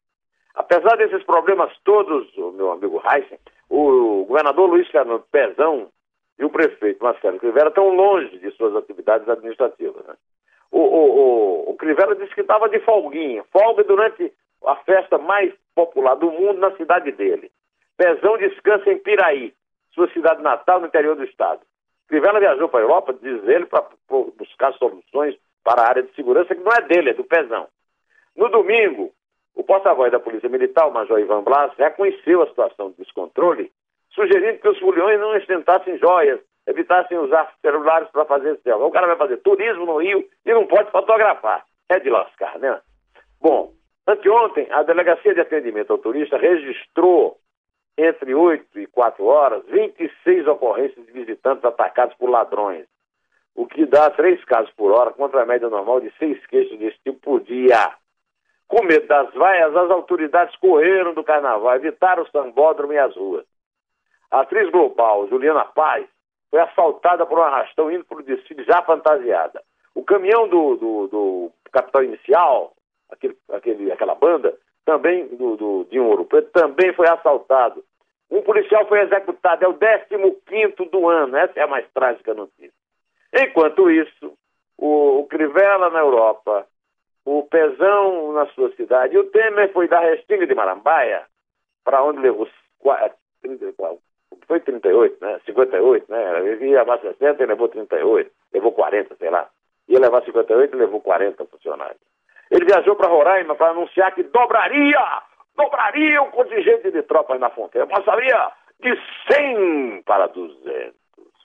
Apesar 0.55 0.97
desses 0.97 1.23
problemas 1.25 1.77
todos, 1.85 2.33
meu 2.37 2.71
amigo 2.71 3.03
Heisen, 3.05 3.39
o 3.69 4.25
governador 4.25 4.71
Luiz 4.71 4.89
Fernando 4.89 5.25
Pezão 5.31 5.89
e 6.39 6.45
o 6.45 6.51
prefeito 6.51 7.03
Marcelo 7.03 7.39
Crivella 7.39 7.69
estão 7.69 7.89
longe 7.89 8.39
de 8.39 8.51
suas 8.53 8.75
atividades 8.77 9.29
administrativas. 9.29 10.05
Né? 10.07 10.15
O, 10.71 10.81
o, 10.81 11.19
o, 11.67 11.71
o 11.71 11.75
Crivella 11.77 12.15
disse 12.15 12.35
que 12.35 12.41
estava 12.41 12.69
de 12.69 12.79
folguinha, 12.81 13.45
folga 13.53 13.83
durante 13.85 14.33
a 14.65 14.77
festa 14.77 15.19
mais 15.19 15.53
popular 15.75 16.15
do 16.15 16.31
mundo 16.31 16.59
na 16.59 16.75
cidade 16.77 17.11
dele. 17.13 17.51
Pezão 17.97 18.39
descansa 18.39 18.91
em 18.91 18.99
Piraí, 18.99 19.53
sua 19.93 20.09
cidade 20.13 20.43
natal 20.43 20.81
no 20.81 20.87
interior 20.87 21.17
do 21.17 21.25
estado. 21.25 21.61
Crivella 22.09 22.41
viajou 22.41 22.69
para 22.69 22.81
a 22.81 22.83
Europa, 22.83 23.13
diz 23.15 23.47
ele, 23.49 23.67
para 23.67 23.85
buscar 24.37 24.73
soluções 24.75 25.37
para 25.63 25.83
a 25.83 25.89
área 25.89 26.03
de 26.03 26.15
segurança 26.15 26.55
que 26.55 26.61
não 26.61 26.73
é 26.73 26.83
dele, 26.83 27.11
é 27.11 27.15
do 27.15 27.25
Pezão. 27.25 27.67
No 28.37 28.49
domingo, 28.49 29.13
o 29.55 29.63
porta-voz 29.63 30.11
da 30.11 30.19
Polícia 30.19 30.49
Militar, 30.49 30.89
o 30.89 30.93
Major 30.93 31.19
Ivan 31.19 31.43
Blas, 31.43 31.73
reconheceu 31.77 32.43
a 32.43 32.49
situação 32.49 32.91
de 32.91 32.97
descontrole, 32.97 33.71
sugerindo 34.11 34.59
que 34.59 34.69
os 34.69 34.79
foliões 34.79 35.21
não 35.21 35.37
ostentassem 35.37 35.99
joias, 35.99 36.41
evitassem 36.67 37.19
usar 37.19 37.53
celulares 37.61 38.09
para 38.11 38.25
fazer 38.25 38.55
esse 38.55 38.73
O 38.73 38.91
cara 38.91 39.07
vai 39.07 39.17
fazer 39.17 39.37
turismo 39.39 39.87
no 39.87 39.99
Rio 39.99 40.27
e 40.45 40.53
não 40.53 40.67
pode 40.67 40.91
fotografar. 40.91 41.65
É 41.89 41.99
de 42.01 42.09
lascar, 42.09 42.59
né? 42.59 42.81
Bom, 43.41 43.73
anteontem, 44.07 44.67
a 44.71 44.83
Delegacia 44.83 45.35
de 45.35 45.41
Atendimento 45.41 45.93
ao 45.93 45.99
Turista 45.99 46.39
registrou, 46.39 47.39
entre 47.97 48.35
8 48.35 48.81
e 48.81 48.87
4 48.87 49.25
horas, 49.25 49.63
26 49.67 50.49
ocorrências 50.49 51.05
de 51.07 51.13
visitantes 51.13 51.65
atacados 51.65 52.17
por 52.17 52.29
ladrões, 52.29 52.87
o 53.55 53.67
que 53.67 53.87
dá 53.87 54.11
3 54.11 54.43
casos 54.47 54.73
por 54.73 54.91
hora, 54.91 55.13
contra 55.13 55.43
a 55.43 55.47
média 55.47 55.69
normal 55.69 56.01
de 56.01 56.11
6 56.19 56.45
queixos 56.47 56.79
desse 56.79 56.99
tipo 57.05 57.21
por 57.21 57.41
dia. 57.41 57.95
Com 58.69 58.83
medo 58.85 59.07
das 59.07 59.33
vaias, 59.35 59.77
as 59.77 59.91
autoridades 59.91 60.57
correram 60.57 61.15
do 61.15 61.23
carnaval, 61.23 61.75
evitaram 61.77 62.23
o 62.23 62.29
sambódromo 62.31 62.93
e 62.93 62.99
as 62.99 63.15
ruas. 63.15 63.45
A 64.31 64.41
atriz 64.41 64.71
global, 64.71 65.29
Juliana 65.29 65.65
Paz, 65.65 66.07
foi 66.51 66.61
assaltada 66.61 67.27
por 67.27 67.39
um 67.39 67.43
arrastão 67.43 67.91
indo 67.91 68.05
para 68.05 68.19
o 68.19 68.23
desfile 68.23 68.65
já 68.65 68.83
fantasiada. 68.83 69.63
O 69.95 70.03
caminhão 70.03 70.49
do, 70.49 70.77
do, 70.77 71.07
do 71.09 71.53
capital 71.71 72.03
inicial, 72.03 72.73
aquele, 73.11 73.37
aquele, 73.53 73.93
aquela 73.93 74.15
banda, 74.15 74.57
também 74.85 75.27
do, 75.29 75.57
do, 75.57 75.87
de 75.91 76.01
um 76.01 76.07
Ouro 76.07 76.25
Preto, 76.25 76.51
também 76.53 76.93
foi 76.95 77.09
assaltado. 77.09 77.85
Um 78.31 78.43
policial 78.43 78.87
foi 78.87 79.01
executado, 79.01 79.65
é 79.65 79.69
o 79.69 79.75
15 79.75 80.91
do 80.91 81.09
ano, 81.09 81.37
essa 81.37 81.59
é 81.59 81.63
a 81.63 81.69
mais 81.69 81.87
trágica 81.93 82.35
notícia. 82.35 82.73
Enquanto 83.33 83.91
isso, 83.91 84.37
o, 84.77 85.21
o 85.21 85.27
Crivella 85.27 85.91
na 85.91 86.01
Europa, 86.01 86.67
o 87.25 87.43
Pezão 87.45 88.33
na 88.33 88.47
sua 88.49 88.71
cidade. 88.73 89.15
E 89.15 89.19
o 89.19 89.31
Temer 89.31 89.73
foi 89.73 89.89
da 89.89 90.01
Restinga 90.01 90.47
de 90.47 90.55
Marambaia, 90.55 91.25
para 91.83 92.03
onde 92.03 92.21
levou 92.21 92.49
34, 93.43 93.99
foi 94.47 94.61
38, 94.61 95.19
né? 95.21 95.41
58, 95.47 96.11
né? 96.11 96.47
Ele 96.47 96.69
ia 96.69 96.81
levar 96.81 97.01
60 97.01 97.43
e 97.43 97.47
levou 97.47 97.69
38, 97.69 98.31
levou 98.53 98.73
40, 98.73 99.17
sei 99.17 99.31
lá. 99.31 99.49
Ia 99.89 100.01
levar 100.01 100.23
58 100.25 100.75
e 100.75 100.79
levou 100.79 101.01
40 101.01 101.45
funcionários. 101.47 102.01
Ele 102.51 102.65
viajou 102.65 102.97
para 102.97 103.09
Roraima 103.09 103.55
para 103.55 103.71
anunciar 103.71 104.15
que 104.15 104.23
dobraria, 104.23 105.23
dobraria 105.57 106.23
o 106.23 106.31
contingente 106.31 106.91
de 106.91 107.03
tropas 107.03 107.41
na 107.41 107.51
fronteira. 107.51 107.87
Passaria 107.87 108.51
de 108.81 108.99
100 109.33 110.03
para 110.03 110.27
200. 110.29 110.95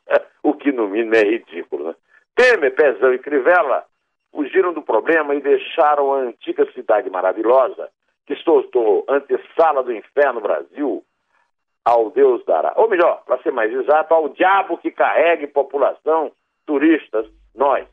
O 0.41 0.53
que 0.53 0.71
no 0.71 0.87
mínimo 0.87 1.15
é 1.15 1.21
ridículo, 1.21 1.89
né? 1.89 1.95
Temer, 2.33 2.73
Pezão 2.73 3.13
e 3.13 3.19
Crivella 3.19 3.85
fugiram 4.31 4.73
do 4.73 4.81
problema 4.81 5.35
e 5.35 5.41
deixaram 5.41 6.13
a 6.13 6.19
antiga 6.19 6.69
cidade 6.73 7.09
maravilhosa, 7.09 7.89
que 8.25 8.35
soltou 8.37 9.05
antessala 9.07 9.83
do 9.83 9.91
inferno 9.91 10.39
Brasil, 10.39 11.03
ao 11.83 12.11
Deus 12.11 12.43
dará. 12.45 12.73
Ou 12.75 12.87
melhor, 12.87 13.23
para 13.25 13.41
ser 13.41 13.51
mais 13.51 13.73
exato, 13.73 14.13
ao 14.13 14.29
diabo 14.29 14.77
que 14.77 14.91
carregue 14.91 15.47
população, 15.47 16.31
turistas, 16.65 17.25
nós. 17.55 17.87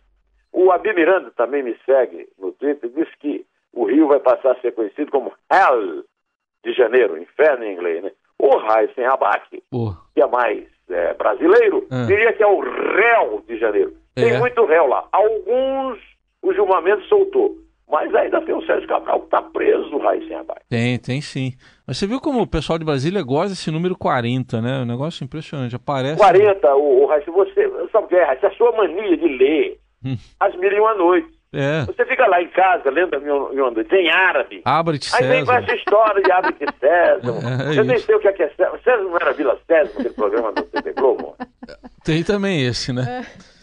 O 0.52 0.70
Abi 0.70 0.92
Miranda 0.92 1.30
também 1.36 1.62
me 1.62 1.76
segue 1.84 2.28
no 2.38 2.52
Twitter 2.52 2.90
e 2.90 3.04
diz 3.04 3.14
que 3.16 3.46
o 3.72 3.84
Rio 3.84 4.08
vai 4.08 4.20
passar 4.20 4.52
a 4.52 4.60
ser 4.60 4.72
conhecido 4.72 5.10
como 5.10 5.32
Hell 5.52 6.04
de 6.64 6.72
Janeiro, 6.72 7.18
inferno 7.18 7.64
em 7.64 7.72
inglês, 7.72 8.02
né? 8.02 8.12
O 8.38 8.56
Raíssen 8.56 9.06
Abac, 9.06 9.62
que 10.14 10.20
é 10.20 10.26
mais 10.26 10.66
é, 10.90 11.14
brasileiro, 11.14 11.86
é. 11.90 12.06
diria 12.06 12.32
que 12.32 12.42
é 12.42 12.46
o 12.46 12.60
réu 12.60 13.42
de 13.46 13.58
Janeiro. 13.58 13.94
Tem 14.14 14.34
é. 14.34 14.38
muito 14.38 14.64
réu 14.64 14.86
lá. 14.86 15.06
Alguns 15.12 15.98
o 16.48 16.54
Gilmar 16.54 16.82
Mendes 16.82 17.08
soltou. 17.08 17.56
Mas 17.88 18.12
ainda 18.14 18.40
tem 18.42 18.54
o 18.54 18.66
Sérgio 18.66 18.88
Cabral 18.88 19.20
que 19.20 19.26
está 19.26 19.40
preso, 19.40 19.96
Raíssen 19.98 20.36
Abac. 20.36 20.60
Tem, 20.68 20.98
tem 20.98 21.20
sim. 21.20 21.52
Mas 21.86 21.98
você 21.98 22.06
viu 22.06 22.20
como 22.20 22.40
o 22.40 22.46
pessoal 22.46 22.78
de 22.78 22.84
Brasília 22.84 23.22
gosta 23.22 23.50
desse 23.50 23.70
número 23.70 23.96
40, 23.96 24.60
né? 24.60 24.80
Um 24.80 24.84
negócio 24.84 25.22
impressionante. 25.22 25.76
Aparece. 25.76 26.16
40, 26.16 26.74
o, 26.74 27.04
o 27.04 27.06
Raíssen, 27.06 27.32
você. 27.32 27.70
Sabe 27.92 28.06
o 28.06 28.08
que 28.08 28.16
é, 28.16 28.24
Raíssen? 28.24 28.48
A 28.48 28.52
sua 28.54 28.72
mania 28.72 29.16
de 29.16 29.28
ler 29.28 29.78
hum. 30.04 30.16
as 30.40 30.56
mil 30.56 30.72
e 30.72 30.80
uma 30.80 30.94
noites. 30.94 31.36
É. 31.52 31.84
Você 31.86 32.04
fica 32.04 32.26
lá 32.26 32.42
em 32.42 32.48
casa 32.48 32.90
lendo 32.90 33.14
a 33.14 33.20
minha 33.20 33.70
noite 33.70 33.94
em 33.94 34.10
árabe. 34.10 34.62
Abre 34.64 34.98
Aí 35.14 35.26
vem 35.26 35.44
com 35.44 35.52
essa 35.52 35.74
história 35.74 36.20
de 36.20 36.30
Abre 36.32 36.52
de 36.52 36.66
César. 36.78 37.22
É, 37.66 37.76
é 37.76 37.78
eu 37.78 37.84
nem 37.84 37.98
sei 37.98 38.14
o 38.16 38.18
que 38.18 38.28
é, 38.28 38.32
que 38.32 38.42
é 38.42 38.48
César. 38.50 38.78
César 38.82 39.02
não 39.02 39.16
era 39.16 39.32
Vila 39.32 39.58
César, 39.66 39.92
aquele 39.94 40.10
programa 40.10 40.52
do 40.52 40.62
TV 40.64 40.92
Globo? 40.92 41.36
Tem 42.04 42.22
também 42.24 42.66
esse, 42.66 42.92
né? 42.92 43.24
É. 43.24 43.55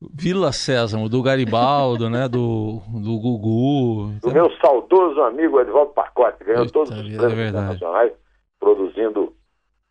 Vila 0.00 0.50
Sésamo, 0.50 1.08
do 1.08 1.22
Garibaldo, 1.22 2.08
né? 2.08 2.26
Do, 2.26 2.80
do 2.88 3.18
Gugu. 3.18 4.12
Do 4.22 4.32
meu 4.32 4.50
saudoso 4.56 5.20
amigo 5.22 5.60
Edvaldo 5.60 5.92
Pacote, 5.92 6.42
ganhou 6.42 6.62
Eita, 6.62 6.72
todos 6.72 6.90
os 6.90 6.96
prêmios 6.96 7.22
é 7.22 7.48
internacionais 7.48 8.12
produzindo 8.58 9.34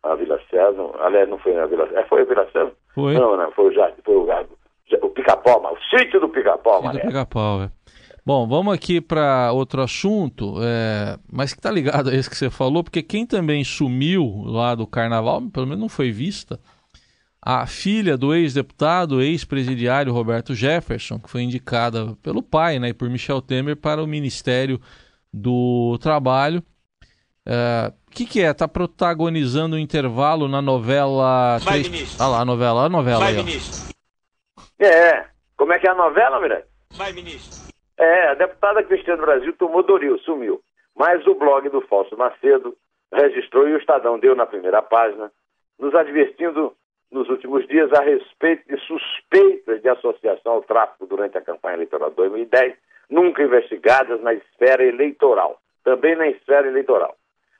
a 0.02 0.14
Vila 0.16 0.40
Sésamo. 0.50 0.92
Aliás, 0.98 1.28
não 1.28 1.38
foi 1.38 1.56
a 1.56 1.66
Vila 1.66 1.84
Sésamo. 1.84 2.00
É, 2.00 2.08
foi 2.08 2.22
a 2.22 2.24
Vila 2.24 2.44
Sésamo? 2.52 2.72
Foi. 2.94 3.14
Não, 3.14 3.36
não, 3.36 3.52
foi 3.52 3.68
o 3.68 3.72
Jardim, 3.72 4.02
foi 4.04 4.16
o, 4.16 5.06
o 5.06 5.10
Pica-Pau, 5.10 5.62
o 5.72 5.96
sítio 5.96 6.20
do 6.20 6.28
Pica-Pau, 6.28 6.82
Sítio 6.82 7.00
do 7.00 7.06
Pica-Pau, 7.06 7.62
é. 7.62 7.70
Bom, 8.26 8.46
vamos 8.46 8.74
aqui 8.74 9.00
para 9.00 9.50
outro 9.52 9.80
assunto, 9.80 10.54
é, 10.60 11.16
mas 11.32 11.52
que 11.52 11.58
está 11.58 11.70
ligado 11.70 12.10
a 12.10 12.14
esse 12.14 12.28
que 12.28 12.36
você 12.36 12.50
falou, 12.50 12.84
porque 12.84 13.02
quem 13.02 13.26
também 13.26 13.64
sumiu 13.64 14.42
lá 14.44 14.74
do 14.74 14.86
carnaval, 14.86 15.40
pelo 15.52 15.66
menos 15.66 15.80
não 15.80 15.88
foi 15.88 16.10
vista, 16.10 16.60
a 17.42 17.66
filha 17.66 18.16
do 18.18 18.34
ex-deputado, 18.34 19.22
ex-presidiário 19.22 20.12
Roberto 20.12 20.54
Jefferson, 20.54 21.18
que 21.18 21.30
foi 21.30 21.42
indicada 21.42 22.16
pelo 22.22 22.42
pai 22.42 22.78
né, 22.78 22.90
e 22.90 22.94
por 22.94 23.08
Michel 23.08 23.40
Temer 23.40 23.76
para 23.76 24.02
o 24.02 24.06
Ministério 24.06 24.78
do 25.32 25.98
Trabalho. 26.02 26.58
O 26.58 26.62
é, 27.50 27.92
que, 28.10 28.26
que 28.26 28.42
é? 28.42 28.50
Está 28.50 28.68
protagonizando 28.68 29.76
um 29.76 29.78
intervalo 29.78 30.48
na 30.48 30.60
novela. 30.60 31.58
Vai, 31.58 31.80
ministro. 31.80 32.22
Ah 32.22 32.28
lá, 32.28 32.40
a 32.40 32.44
novela, 32.44 32.84
a 32.84 32.88
novela 32.88 33.20
Vai, 33.20 33.36
aí, 33.36 33.42
ministro. 33.42 33.94
É, 34.78 35.26
como 35.56 35.72
é 35.72 35.78
que 35.78 35.86
é 35.86 35.90
a 35.90 35.94
novela, 35.94 36.40
Miranda? 36.40 36.66
Vai, 36.92 37.12
ministro. 37.12 37.70
É, 37.98 38.28
a 38.28 38.34
deputada 38.34 38.82
Cristiano 38.82 39.22
Brasil 39.22 39.52
tomou 39.54 39.82
Doril, 39.82 40.18
sumiu. 40.20 40.60
Mas 40.94 41.26
o 41.26 41.34
blog 41.34 41.68
do 41.70 41.80
Falso 41.82 42.16
Macedo 42.16 42.76
registrou 43.12 43.66
e 43.66 43.72
o 43.72 43.78
Estadão 43.78 44.18
deu 44.18 44.36
na 44.36 44.46
primeira 44.46 44.82
página, 44.82 45.30
nos 45.78 45.94
advertindo 45.94 46.74
nos 47.10 47.28
últimos 47.28 47.66
dias 47.66 47.92
a 47.92 48.02
respeito 48.02 48.68
de 48.68 48.80
suspeitas 48.86 49.82
de 49.82 49.88
associação 49.88 50.52
ao 50.52 50.62
tráfico 50.62 51.06
durante 51.06 51.36
a 51.36 51.42
campanha 51.42 51.74
eleitoral 51.74 52.10
de 52.10 52.16
2010, 52.16 52.74
nunca 53.08 53.42
investigadas 53.42 54.20
na 54.22 54.32
esfera 54.32 54.84
eleitoral, 54.84 55.60
também 55.82 56.14
na 56.14 56.28
esfera 56.28 56.68
eleitoral. 56.68 57.16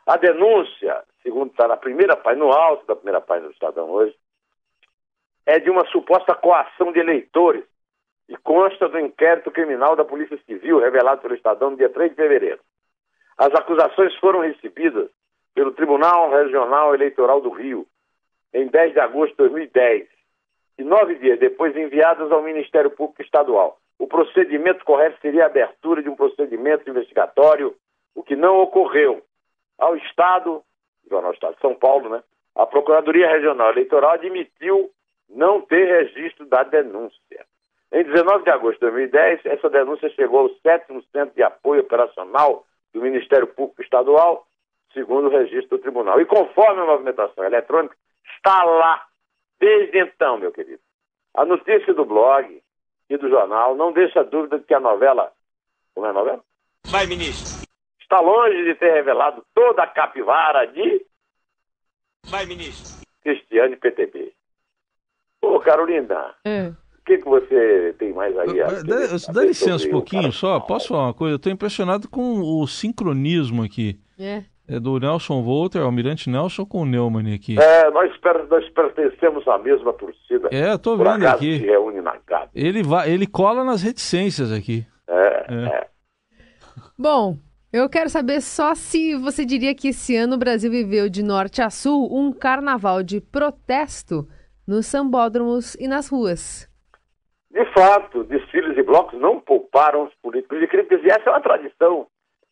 A 0.06 0.16
denúncia, 0.16 1.02
segundo 1.22 1.50
está 1.50 1.66
na 1.66 1.76
primeira 1.76 2.16
página, 2.16 2.44
no 2.44 2.52
alto 2.52 2.86
da 2.86 2.94
primeira 2.94 3.20
página 3.20 3.48
do 3.48 3.52
Estadão 3.52 3.90
hoje, 3.90 4.14
é 5.46 5.58
de 5.58 5.68
uma 5.68 5.84
suposta 5.86 6.34
coação 6.34 6.92
de 6.92 7.00
eleitores 7.00 7.64
e 8.28 8.36
consta 8.36 8.88
do 8.88 9.00
inquérito 9.00 9.50
criminal 9.50 9.96
da 9.96 10.04
Polícia 10.04 10.38
Civil 10.46 10.78
revelado 10.78 11.20
pelo 11.20 11.34
Estadão 11.34 11.70
no 11.70 11.76
dia 11.76 11.88
3 11.88 12.10
de 12.10 12.16
fevereiro. 12.16 12.60
As 13.36 13.52
acusações 13.54 14.14
foram 14.16 14.40
recebidas 14.40 15.10
pelo 15.54 15.72
Tribunal 15.72 16.30
Regional 16.30 16.94
Eleitoral 16.94 17.40
do 17.40 17.50
Rio, 17.50 17.86
em 18.52 18.66
10 18.66 18.92
de 18.92 19.00
agosto 19.00 19.30
de 19.30 19.36
2010 19.36 20.08
e 20.78 20.84
nove 20.84 21.16
dias 21.16 21.38
depois 21.38 21.76
enviadas 21.76 22.30
ao 22.32 22.42
Ministério 22.42 22.90
Público 22.90 23.22
Estadual. 23.22 23.78
O 23.98 24.06
procedimento 24.06 24.84
correto 24.84 25.20
seria 25.20 25.44
a 25.44 25.46
abertura 25.46 26.02
de 26.02 26.08
um 26.08 26.16
procedimento 26.16 26.88
investigatório, 26.88 27.74
o 28.14 28.22
que 28.22 28.34
não 28.34 28.60
ocorreu. 28.60 29.22
Ao 29.78 29.94
Estado, 29.96 30.62
Jornal 31.08 31.32
Estado 31.32 31.54
de 31.54 31.60
São 31.60 31.74
Paulo, 31.74 32.08
né, 32.08 32.22
a 32.56 32.66
Procuradoria 32.66 33.28
Regional 33.28 33.70
Eleitoral 33.70 34.12
admitiu 34.12 34.90
não 35.28 35.60
ter 35.60 35.84
registro 35.84 36.46
da 36.46 36.62
denúncia. 36.62 37.44
Em 37.92 38.04
19 38.04 38.44
de 38.44 38.50
agosto 38.50 38.74
de 38.74 38.86
2010, 38.86 39.46
essa 39.46 39.68
denúncia 39.68 40.08
chegou 40.10 40.40
ao 40.40 40.50
sétimo 40.60 41.02
Centro 41.12 41.34
de 41.34 41.42
Apoio 41.42 41.82
Operacional 41.82 42.64
do 42.92 43.00
Ministério 43.00 43.46
Público 43.48 43.82
Estadual, 43.82 44.46
segundo 44.92 45.26
o 45.28 45.30
registro 45.30 45.76
do 45.76 45.82
tribunal. 45.82 46.20
E 46.20 46.24
conforme 46.24 46.80
a 46.80 46.86
movimentação 46.86 47.44
eletrônica, 47.44 47.96
está 48.36 48.62
lá 48.64 49.04
desde 49.58 49.98
então, 49.98 50.38
meu 50.38 50.52
querido. 50.52 50.80
A 51.34 51.44
notícia 51.44 51.94
do 51.94 52.04
blog 52.04 52.62
e 53.08 53.16
do 53.16 53.28
jornal 53.28 53.74
não 53.76 53.92
deixa 53.92 54.24
dúvida 54.24 54.58
de 54.58 54.64
que 54.64 54.74
a 54.74 54.80
novela. 54.80 55.32
Como 55.94 56.06
é 56.06 56.10
a 56.10 56.12
novela? 56.12 56.40
Vai, 56.86 57.06
ministro. 57.06 57.66
Está 58.00 58.20
longe 58.20 58.64
de 58.64 58.74
ter 58.74 58.92
revelado 58.92 59.44
toda 59.54 59.82
a 59.82 59.86
capivara 59.86 60.66
de. 60.66 61.04
Vai, 62.26 62.46
ministro. 62.46 63.06
Cristiane 63.22 63.76
PTB. 63.76 64.32
Ô, 65.42 65.60
Carolina. 65.60 66.34
É. 66.44 66.68
O 66.68 67.02
que, 67.04 67.18
que 67.18 67.28
você 67.28 67.94
tem 67.98 68.12
mais 68.12 68.36
aí? 68.38 68.58
Dá, 68.84 69.32
dá 69.32 69.44
licença 69.44 69.86
um 69.86 69.90
pouquinho 69.90 70.32
só. 70.32 70.60
Posso 70.60 70.88
falar 70.88 71.04
uma 71.06 71.14
coisa? 71.14 71.34
Eu 71.34 71.36
estou 71.36 71.52
impressionado 71.52 72.08
com 72.08 72.40
o 72.40 72.66
sincronismo 72.66 73.62
aqui. 73.62 73.98
É 74.18 74.44
do 74.78 75.00
Nelson 75.00 75.42
Volter, 75.42 75.82
Almirante 75.82 76.30
Nelson 76.30 76.64
com 76.64 76.82
o 76.82 76.86
Neumann 76.86 77.34
aqui. 77.34 77.56
É, 77.58 77.90
nós, 77.90 78.12
nós 78.48 78.68
pertencemos 78.70 79.46
à 79.48 79.58
mesma 79.58 79.92
torcida. 79.94 80.48
É, 80.52 80.76
tô 80.78 80.96
vendo 80.96 81.26
aqui. 81.26 81.58
Se 81.58 81.66
reúne 81.66 82.00
na 82.00 82.16
Ele, 82.54 82.82
vai, 82.82 83.10
ele 83.10 83.26
cola 83.26 83.64
nas 83.64 83.82
reticências 83.82 84.52
aqui. 84.52 84.86
É, 85.08 85.46
é. 85.48 85.64
é. 85.64 85.86
Bom, 86.98 87.36
eu 87.72 87.88
quero 87.88 88.08
saber 88.08 88.40
só 88.40 88.74
se 88.74 89.16
você 89.16 89.44
diria 89.44 89.74
que 89.74 89.88
esse 89.88 90.16
ano 90.16 90.34
o 90.34 90.38
Brasil 90.38 90.70
viveu 90.70 91.08
de 91.08 91.22
norte 91.22 91.62
a 91.62 91.70
sul 91.70 92.08
um 92.12 92.32
carnaval 92.32 93.02
de 93.02 93.20
protesto 93.20 94.26
nos 94.66 94.86
sambódromos 94.86 95.74
e 95.76 95.88
nas 95.88 96.08
ruas. 96.08 96.68
De 97.50 97.64
fato, 97.72 98.22
desfiles 98.24 98.76
e 98.76 98.82
blocos 98.82 99.20
não 99.20 99.40
pouparam 99.40 100.04
os 100.04 100.14
políticos 100.22 100.60
de 100.60 100.68
críticas, 100.68 101.00
e 101.02 101.08
essa 101.08 101.28
é 101.28 101.30
uma 101.30 101.40
tradição 101.40 102.06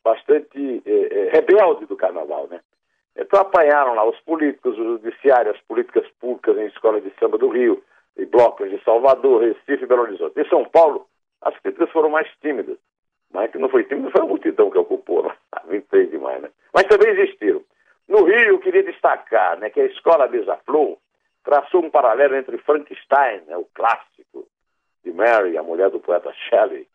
bastante 0.08 0.82
é, 0.86 0.90
é, 0.90 1.30
rebelde 1.30 1.86
do 1.86 1.96
carnaval, 1.96 2.48
né? 2.48 2.60
Então 3.16 3.40
apanharam 3.40 3.94
lá 3.94 4.08
os 4.08 4.18
políticos, 4.20 4.78
o 4.78 4.98
judiciário, 4.98 5.50
as 5.50 5.60
políticas 5.62 6.06
públicas 6.20 6.56
em 6.56 6.66
escolas 6.66 7.02
de 7.02 7.12
samba 7.18 7.36
do 7.36 7.48
Rio, 7.48 7.82
e 8.16 8.24
blocos 8.24 8.70
de 8.70 8.82
Salvador, 8.84 9.42
Recife 9.42 9.84
e 9.84 9.86
Belo 9.86 10.02
Horizonte. 10.02 10.40
Em 10.40 10.48
São 10.48 10.64
Paulo, 10.64 11.06
as 11.42 11.56
críticas 11.60 11.90
foram 11.90 12.10
mais 12.10 12.28
tímidas. 12.40 12.76
Mas 13.30 13.50
que 13.50 13.58
não 13.58 13.68
foi 13.68 13.84
tímida 13.84 14.10
foi 14.10 14.22
a 14.22 14.26
multidão 14.26 14.70
que 14.70 14.78
ocupou, 14.78 15.22
né? 15.22 15.36
23 15.68 16.10
de 16.10 16.18
maio, 16.18 16.40
né? 16.40 16.50
Mas 16.72 16.84
também 16.84 17.10
existiram. 17.10 17.62
No 18.08 18.24
Rio, 18.24 18.48
eu 18.48 18.58
queria 18.58 18.82
destacar 18.82 19.58
né, 19.58 19.68
que 19.68 19.80
a 19.80 19.84
escola 19.84 20.26
Beija-Flor 20.26 20.96
traçou 21.44 21.84
um 21.84 21.90
paralelo 21.90 22.36
entre 22.36 22.56
Frankenstein, 22.58 23.42
né, 23.46 23.56
o 23.56 23.66
clássico 23.74 24.46
de 25.04 25.12
Mary, 25.12 25.58
a 25.58 25.62
mulher 25.62 25.90
do 25.90 26.00
poeta 26.00 26.32
Shelley, 26.32 26.88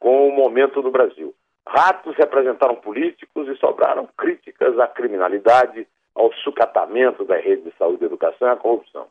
com 0.00 0.28
o 0.28 0.32
momento 0.32 0.82
do 0.82 0.90
Brasil. 0.90 1.32
Ratos 1.70 2.16
representaram 2.16 2.76
políticos 2.76 3.46
e 3.46 3.54
sobraram 3.56 4.08
críticas 4.16 4.78
à 4.78 4.88
criminalidade, 4.88 5.86
ao 6.14 6.32
sucatamento 6.42 7.24
da 7.24 7.36
rede 7.36 7.62
de 7.62 7.76
saúde 7.76 8.02
e 8.02 8.06
educação 8.06 8.48
e 8.48 8.50
à 8.50 8.56
corrupção. 8.56 9.06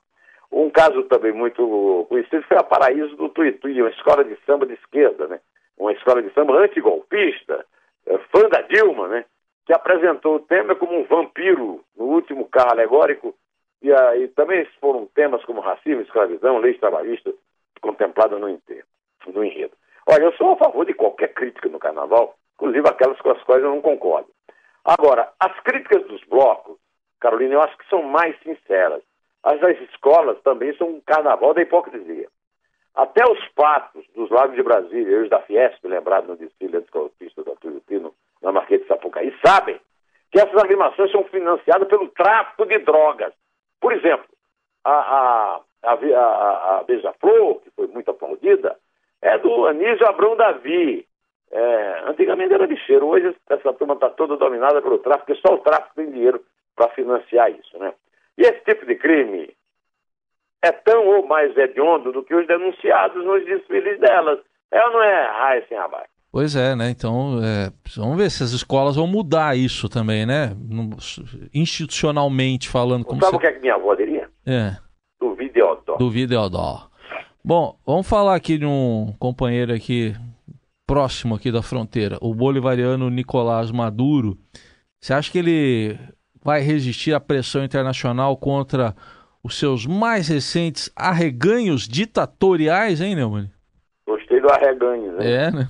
Um 0.52 0.70
caso 0.70 1.04
também 1.04 1.32
muito 1.32 2.06
conhecido 2.10 2.44
foi 2.48 2.58
a 2.58 2.64
Paraíso 2.64 3.16
do 3.16 3.30
Tuiuti, 3.30 3.80
uma 3.80 3.92
escola 3.92 4.24
de 4.24 4.36
samba 4.46 4.66
de 4.66 4.74
esquerda, 4.74 5.28
né? 5.28 5.40
Uma 5.78 5.94
escola 5.94 6.22
de 6.22 6.34
samba 6.34 6.58
antigolpista, 6.58 7.64
é, 8.08 8.18
fã 8.18 8.50
da 8.50 8.62
Dilma, 8.62 9.08
né? 9.08 9.26
Que 9.66 9.74
apresentou 9.74 10.38
o 10.38 10.40
Temer 10.40 10.78
como 10.78 11.00
um 11.00 11.04
vampiro 11.04 11.84
no 11.96 12.06
último 12.06 12.46
carro 12.46 12.72
alegórico 12.72 13.36
e 13.84 13.94
aí 13.94 14.30
também 14.30 14.66
foram 14.82 15.06
temas 15.14 15.46
como 15.46 15.62
racismo, 15.62 16.02
escravidão, 16.02 16.58
leis 16.58 16.80
trabalhistas 16.80 17.36
contempladas 17.82 18.40
no, 18.40 18.48
no 18.48 19.44
enredo. 19.44 19.74
Olha, 20.10 20.24
eu 20.24 20.34
sou 20.34 20.54
a 20.54 20.58
favor 20.58 20.86
de 20.86 20.94
qualquer 20.94 21.34
crítica 21.34 21.70
no 21.70 21.78
carnaval, 21.78 22.36
inclusive 22.58 22.88
aquelas 22.88 23.20
com 23.22 23.32
as 23.32 23.42
quais 23.44 23.64
eu 23.64 23.70
não 23.70 23.82
concordo. 23.82 24.30
Agora, 24.84 25.32
as 25.40 25.58
críticas 25.62 26.06
dos 26.08 26.24
blocos, 26.26 26.78
Carolina, 27.20 27.54
eu 27.54 27.62
acho 27.62 27.78
que 27.78 27.88
são 27.90 28.02
mais 28.04 28.38
sinceras. 28.42 29.04
As 29.44 29.60
das 29.60 29.80
escolas 29.82 30.42
também 30.42 30.76
são 30.76 30.90
um 30.90 31.02
carnaval 31.02 31.54
da 31.54 31.62
hipocrisia. 31.62 32.28
Até 32.96 33.24
os 33.32 33.48
patos 33.50 34.04
dos 34.16 34.30
Lagos 34.32 34.56
de 34.56 34.64
Brasília, 34.64 35.18
e 35.18 35.24
os 35.24 35.30
da 35.30 35.40
Fiesp, 35.42 35.86
lembrado 35.86 36.28
no 36.28 36.36
desfile 36.36 36.78
anticolpista 36.78 37.44
da 37.44 37.56
Tuiutino, 37.56 38.14
na 38.42 38.52
Marquês 38.52 38.82
de 38.82 38.88
Sapucaí, 38.88 39.34
sabem 39.46 39.80
que 40.32 40.40
essas 40.40 40.64
animações 40.64 41.12
são 41.12 41.24
financiadas 41.26 41.88
pelo 41.88 42.08
tráfico 42.10 42.66
de 42.66 42.80
drogas. 42.80 43.34
Por 43.80 43.94
exemplo, 43.94 44.28
a, 44.84 44.92
a, 44.92 45.62
a, 45.84 45.94
a, 45.94 46.78
a 46.80 46.84
Beija-Flor, 46.84 47.62
que 47.62 47.72
foi 47.72 47.88
muito 47.88 48.10
aplaudida, 48.10 48.78
é 49.22 49.38
do 49.38 49.68
Anísio 49.68 50.08
Abrão 50.08 50.36
Davi. 50.36 51.07
É, 51.51 52.04
antigamente 52.10 52.54
era 52.54 52.66
lixeiro, 52.66 53.08
hoje 53.08 53.34
essa 53.50 53.74
turma 53.74 53.94
está 53.94 54.10
toda 54.10 54.36
dominada 54.36 54.82
pelo 54.82 55.00
tráfico, 55.00 55.27
porque 55.27 55.42
só 55.48 55.56
o 55.56 55.60
tráfico 55.60 55.96
tem 55.96 56.12
dinheiro 56.12 56.42
para 56.75 56.89
financiar 56.89 57.50
isso, 57.51 57.77
né? 57.80 57.94
E 58.38 58.42
esse 58.42 58.60
tipo 58.66 58.86
de 58.86 58.96
crime 58.96 59.50
é 60.62 60.72
tão 60.72 61.08
ou 61.08 61.25
mais 61.25 61.56
hediondo 61.58 62.12
do 62.12 62.24
que 62.24 62.36
os 62.36 62.46
denunciados 62.48 63.24
nos 63.25 63.46
desfiles 63.46 64.00
delas. 64.00 64.39
É 64.72 64.84
ou 64.86 64.92
não 64.92 65.01
é, 65.01 65.27
Raíssa 65.27 65.68
sem 65.70 65.77
abaixo? 65.77 66.10
Pois 66.32 66.56
é, 66.56 66.75
né? 66.75 66.89
Então, 66.89 67.39
é, 67.42 67.72
vamos 67.96 68.18
ver 68.18 68.30
se 68.30 68.44
as 68.44 68.51
escolas 68.51 68.96
vão 68.96 69.08
mudar 69.08 69.58
isso 69.58 69.89
também, 69.89 70.25
né? 70.25 70.51
Institucionalmente 71.54 72.70
falando. 72.70 73.06
Como 73.06 73.22
Sabe 73.24 73.38
o 73.38 73.39
que, 73.39 73.48
é 73.48 73.54
que 73.54 73.62
minha 73.62 73.75
avó 73.75 73.96
diria? 73.96 74.30
É. 74.46 74.75
Do 75.20 75.34
Videodó. 75.34 75.96
Do 75.96 76.10
Videodó. 76.12 76.89
Bom, 77.44 77.77
vamos 77.86 78.08
falar 78.08 78.36
aqui 78.36 78.58
de 78.58 78.66
um 78.66 79.16
companheiro 79.18 79.74
aqui 79.74 80.13
próximo 80.88 81.36
aqui 81.36 81.51
da 81.51 81.62
fronteira, 81.62 82.17
o 82.22 82.34
bolivariano 82.34 83.10
Nicolás 83.10 83.70
Maduro. 83.72 84.38
Você 85.00 85.13
acha 85.13 85.29
que 85.29 85.38
ele 85.38 86.00
vai 86.41 86.62
resistir 86.62 87.13
à 87.13 87.20
pressão 87.20 87.63
internacional 87.63 88.38
contra 88.38 88.96
os 89.44 89.60
seus 89.60 89.86
mais 89.86 90.29
recentes 90.29 90.89
arreganhos 90.96 91.88
ditatoriais, 91.88 93.01
hein, 93.01 93.15
Neumann? 93.15 93.51
Gostei 94.08 94.39
do 94.39 94.50
arreganho, 94.50 95.12
né? 95.12 95.29
É, 95.29 95.51
né? 95.51 95.67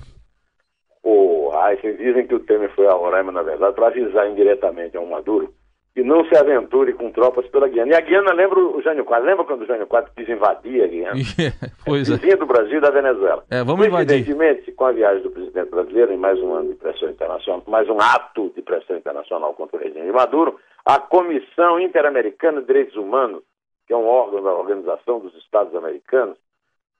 Pô, 1.02 1.52
aí 1.54 1.76
vocês 1.80 1.98
dizem 1.98 2.26
que 2.26 2.34
o 2.34 2.40
Temer 2.40 2.72
foi 2.74 2.86
a 2.86 2.92
Roraima, 2.92 3.32
na 3.32 3.42
verdade, 3.42 3.74
para 3.74 3.88
avisar 3.88 4.30
indiretamente 4.30 4.96
ao 4.96 5.04
Maduro 5.04 5.52
que 5.98 6.04
não 6.04 6.24
se 6.26 6.36
aventure 6.36 6.92
com 6.92 7.10
tropas 7.10 7.44
pela 7.48 7.66
Guiana. 7.66 7.90
E 7.90 7.94
a 7.96 8.00
Guiana 8.00 8.32
lembra 8.32 8.60
o 8.60 8.80
Jânio 8.80 9.04
Quadro. 9.04 9.26
Lembra 9.26 9.44
quando 9.44 9.62
o 9.62 9.66
Jânio 9.66 9.84
Quadro 9.88 10.12
quis 10.16 10.28
invadir 10.28 10.84
a 10.84 10.86
Guiana? 10.86 11.16
pois 11.84 12.08
é. 12.08 12.14
Vizinha 12.14 12.36
do 12.36 12.46
Brasil 12.46 12.78
e 12.78 12.80
da 12.80 12.90
Venezuela. 12.90 13.44
É, 13.50 13.64
vamos 13.64 13.84
invadir. 13.84 14.14
Evidentemente, 14.14 14.70
com 14.70 14.84
a 14.84 14.92
viagem 14.92 15.24
do 15.24 15.30
presidente 15.32 15.70
brasileiro, 15.70 16.12
em 16.12 16.16
mais 16.16 16.40
um 16.40 16.54
ano 16.54 16.68
de 16.68 16.76
pressão 16.76 17.10
internacional, 17.10 17.64
mais 17.66 17.88
um 17.88 18.00
ato 18.00 18.52
de 18.54 18.62
pressão 18.62 18.96
internacional 18.96 19.52
contra 19.54 19.76
o 19.76 19.80
regime 19.80 20.06
de 20.06 20.12
Maduro, 20.12 20.60
a 20.84 21.00
Comissão 21.00 21.80
Interamericana 21.80 22.60
de 22.60 22.68
Direitos 22.68 22.94
Humanos, 22.94 23.42
que 23.84 23.92
é 23.92 23.96
um 23.96 24.06
órgão 24.06 24.40
da 24.40 24.52
Organização 24.52 25.18
dos 25.18 25.34
Estados 25.34 25.74
Americanos, 25.74 26.38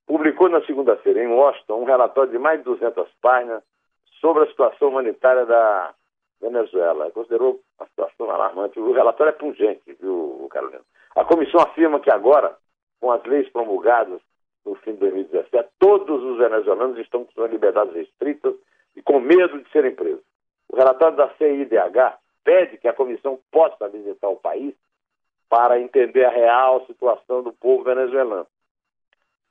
publicou 0.09 0.49
na 0.49 0.61
segunda-feira 0.62 1.23
em 1.23 1.28
Washington 1.28 1.83
um 1.83 1.85
relatório 1.85 2.33
de 2.33 2.38
mais 2.38 2.59
de 2.59 2.64
200 2.64 3.09
páginas 3.23 3.62
sobre 4.20 4.42
a 4.42 4.49
situação 4.49 4.88
humanitária 4.88 5.46
da 5.46 5.94
Venezuela. 6.40 7.12
Considerou 7.12 7.61
a 7.79 7.87
situação 7.87 8.31
alarmante. 8.31 8.79
O 8.79 8.93
relatório 8.93 9.31
é 9.31 9.33
pungente, 9.33 9.97
viu, 10.01 10.47
Carolina? 10.51 10.83
A 11.14 11.25
comissão 11.25 11.61
afirma 11.61 12.01
que 12.01 12.11
agora, 12.11 12.57
com 13.01 13.11
as 13.11 13.23
leis 13.25 13.49
promulgadas 13.51 14.21
no 14.64 14.75
fim 14.77 14.93
de 14.93 14.99
2017, 14.99 15.69
todos 15.79 16.23
os 16.23 16.38
venezuelanos 16.38 16.99
estão 16.99 17.25
com 17.25 17.33
suas 17.33 17.51
liberdades 17.51 17.95
restritas 17.95 18.55
e 18.97 19.03
com 19.03 19.21
medo 19.21 19.62
de 19.62 19.71
serem 19.71 19.95
presos. 19.95 20.23
O 20.69 20.77
relatório 20.77 21.17
da 21.17 21.31
CIDH 21.37 22.19
pede 22.45 22.79
que 22.79 22.88
a 22.88 22.93
comissão 22.93 23.38
possa 23.51 23.88
visitar 23.88 24.29
o 24.29 24.37
país 24.37 24.75
para 25.49 25.81
entender 25.81 26.25
a 26.25 26.31
real 26.31 26.85
situação 26.87 27.43
do 27.43 27.53
povo 27.53 27.85
venezuelano. 27.85 28.47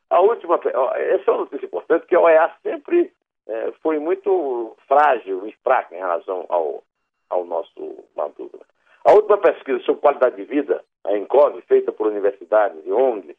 A 0.10 0.22
última, 0.22 0.56
essa 0.96 1.24
é 1.30 1.32
uma 1.32 1.42
notícia 1.42 1.66
importante, 1.66 2.06
que 2.06 2.16
a 2.16 2.22
OEA 2.22 2.52
sempre 2.62 3.12
é, 3.48 3.72
foi 3.82 4.00
muito 4.00 4.76
frágil 4.88 5.46
e 5.48 5.52
fraca 5.64 5.96
em 5.96 6.00
relação 6.00 6.46
ao, 6.50 6.84
ao 7.30 7.46
nosso 7.46 8.04
Maduro. 8.16 8.60
A 9.04 9.14
última 9.14 9.38
pesquisa 9.38 9.80
sobre 9.84 10.02
qualidade 10.02 10.36
de 10.36 10.44
vida, 10.44 10.84
a 11.06 11.16
ENCOV, 11.16 11.62
feita 11.62 11.92
por 11.92 12.08
universidades 12.08 12.84
e 12.86 12.92
ONGs, 12.92 13.36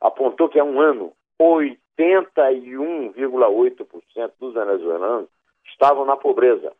apontou 0.00 0.48
que 0.48 0.58
há 0.58 0.64
um 0.64 0.80
ano 0.80 1.12
81,8% 1.40 4.32
dos 4.38 4.54
venezuelanos 4.54 5.28
estavam 5.66 6.04
na 6.04 6.16
pobreza, 6.16 6.72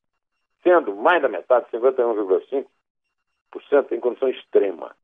sendo 0.63 0.95
mais 0.97 1.21
da 1.21 1.29
metade, 1.29 1.67
51,5%, 1.73 3.93
em 3.93 4.01
condição 4.01 4.29
extrema. 4.29 4.95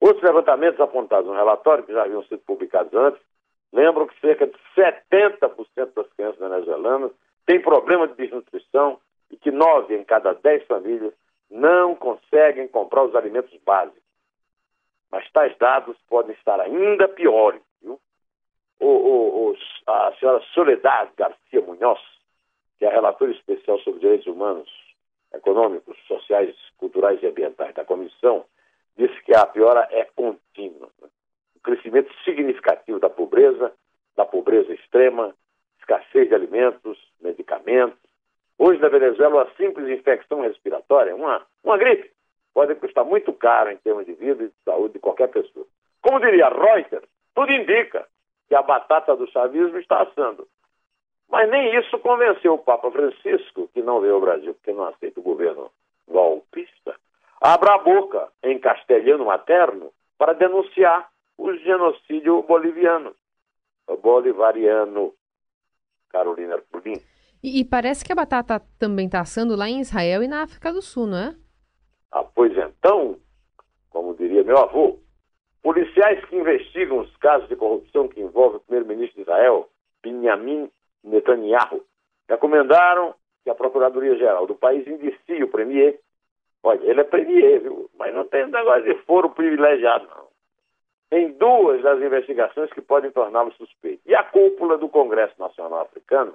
Outros 0.00 0.22
levantamentos 0.22 0.80
apontados 0.80 1.26
no 1.26 1.34
relatório, 1.34 1.84
que 1.84 1.92
já 1.92 2.02
haviam 2.02 2.22
sido 2.24 2.40
publicados 2.40 2.92
antes, 2.94 3.20
lembram 3.72 4.06
que 4.06 4.20
cerca 4.20 4.46
de 4.46 4.54
70% 4.76 5.94
das 5.94 6.12
crianças 6.12 6.38
venezuelanas 6.38 7.10
têm 7.46 7.60
problema 7.60 8.06
de 8.06 8.14
desnutrição 8.14 9.00
e 9.34 9.36
que 9.36 9.50
9 9.50 9.96
em 9.96 10.04
cada 10.04 10.32
10 10.32 10.64
famílias 10.68 11.12
não 11.50 11.96
conseguem 11.96 12.68
comprar 12.68 13.02
os 13.02 13.16
alimentos 13.16 13.52
básicos. 13.64 14.00
Mas 15.10 15.28
tais 15.32 15.56
dados 15.58 15.96
podem 16.08 16.36
estar 16.36 16.60
ainda 16.60 17.08
piores. 17.08 17.60
Viu? 17.82 18.00
O, 18.78 18.86
o, 18.86 19.50
o, 19.50 19.56
a 19.88 20.14
senhora 20.20 20.40
Soledad 20.54 21.10
Garcia 21.16 21.60
Munhoz, 21.60 22.00
que 22.78 22.84
é 22.84 22.88
relatora 22.88 23.32
especial 23.32 23.80
sobre 23.80 24.00
direitos 24.00 24.28
humanos, 24.28 24.70
econômicos, 25.32 25.98
sociais, 26.06 26.54
culturais 26.76 27.20
e 27.20 27.26
ambientais 27.26 27.74
da 27.74 27.84
comissão, 27.84 28.44
disse 28.96 29.20
que 29.24 29.34
a 29.34 29.44
piora 29.46 29.88
é 29.90 30.04
contínua. 30.14 30.88
O 31.56 31.60
crescimento 31.60 32.12
significativo 32.24 33.00
da 33.00 33.10
pobreza, 33.10 33.72
da 34.14 34.24
pobreza 34.24 34.72
extrema, 34.72 35.34
escassez 35.80 36.28
de 36.28 36.36
alimentos, 36.36 36.96
medicamentos. 37.20 37.98
Hoje, 38.58 38.80
na 38.80 38.88
Venezuela, 38.88 39.34
uma 39.34 39.54
simples 39.56 39.88
infecção 39.88 40.42
respiratória, 40.42 41.14
uma, 41.14 41.44
uma 41.62 41.76
gripe, 41.76 42.10
pode 42.52 42.74
custar 42.76 43.04
muito 43.04 43.32
caro 43.32 43.70
em 43.70 43.76
termos 43.78 44.06
de 44.06 44.14
vida 44.14 44.44
e 44.44 44.48
de 44.48 44.54
saúde 44.64 44.94
de 44.94 45.00
qualquer 45.00 45.28
pessoa. 45.28 45.66
Como 46.00 46.20
diria 46.20 46.48
Reuters, 46.48 47.04
tudo 47.34 47.52
indica 47.52 48.06
que 48.48 48.54
a 48.54 48.62
batata 48.62 49.16
do 49.16 49.26
chavismo 49.30 49.78
está 49.78 50.02
assando. 50.02 50.46
Mas 51.28 51.50
nem 51.50 51.74
isso 51.76 51.98
convenceu 51.98 52.54
o 52.54 52.58
Papa 52.58 52.90
Francisco, 52.90 53.68
que 53.72 53.82
não 53.82 54.00
veio 54.00 54.14
ao 54.14 54.20
Brasil 54.20 54.54
porque 54.54 54.72
não 54.72 54.84
aceita 54.84 55.18
o 55.18 55.22
governo 55.22 55.70
golpista, 56.06 56.94
abra 57.40 57.74
a 57.74 57.78
boca 57.78 58.28
em 58.42 58.58
castelhano 58.58 59.24
materno 59.24 59.90
para 60.16 60.34
denunciar 60.34 61.08
o 61.36 61.52
genocídio 61.54 62.42
boliviano, 62.42 63.14
bolivariano. 64.00 65.12
Carolina 66.10 66.58
Pudim. 66.70 67.02
E, 67.44 67.60
e, 67.60 67.64
parece 67.64 68.02
que 68.02 68.10
a 68.10 68.16
batata 68.16 68.62
também 68.78 69.04
está 69.04 69.20
assando 69.20 69.54
lá 69.54 69.68
em 69.68 69.78
Israel 69.78 70.22
e 70.22 70.28
na 70.28 70.44
África 70.44 70.72
do 70.72 70.80
Sul, 70.80 71.06
não 71.06 71.18
é? 71.18 71.34
Ah, 72.10 72.24
pois 72.24 72.56
então, 72.56 73.18
como 73.90 74.14
diria 74.14 74.42
meu 74.42 74.56
avô, 74.56 74.98
policiais 75.62 76.24
que 76.24 76.36
investigam 76.36 77.00
os 77.00 77.14
casos 77.18 77.46
de 77.50 77.56
corrupção 77.56 78.08
que 78.08 78.18
envolvem 78.18 78.56
o 78.56 78.60
primeiro-ministro 78.60 79.16
de 79.16 79.20
Israel, 79.20 79.68
Benjamin 80.02 80.70
Netanyahu, 81.04 81.84
recomendaram 82.26 83.14
que 83.42 83.50
a 83.50 83.54
Procuradoria-Geral 83.54 84.46
do 84.46 84.54
país 84.54 84.86
indicie 84.86 85.44
o 85.44 85.48
premier 85.48 86.00
Olha, 86.64 86.80
ele 86.82 87.02
é 87.02 87.04
premier, 87.04 87.60
viu? 87.60 87.90
Mas 87.98 88.14
não 88.14 88.26
tem 88.26 88.46
negócio 88.46 88.84
de 88.84 88.94
foro 89.02 89.28
privilegiado, 89.28 90.06
não. 90.06 90.28
Tem 91.10 91.30
duas 91.32 91.82
das 91.82 92.00
investigações 92.00 92.72
que 92.72 92.80
podem 92.80 93.10
torná-lo 93.10 93.52
suspeito. 93.52 94.00
E 94.06 94.14
a 94.14 94.24
cúpula 94.24 94.78
do 94.78 94.88
Congresso 94.88 95.34
Nacional 95.38 95.82
Africano, 95.82 96.34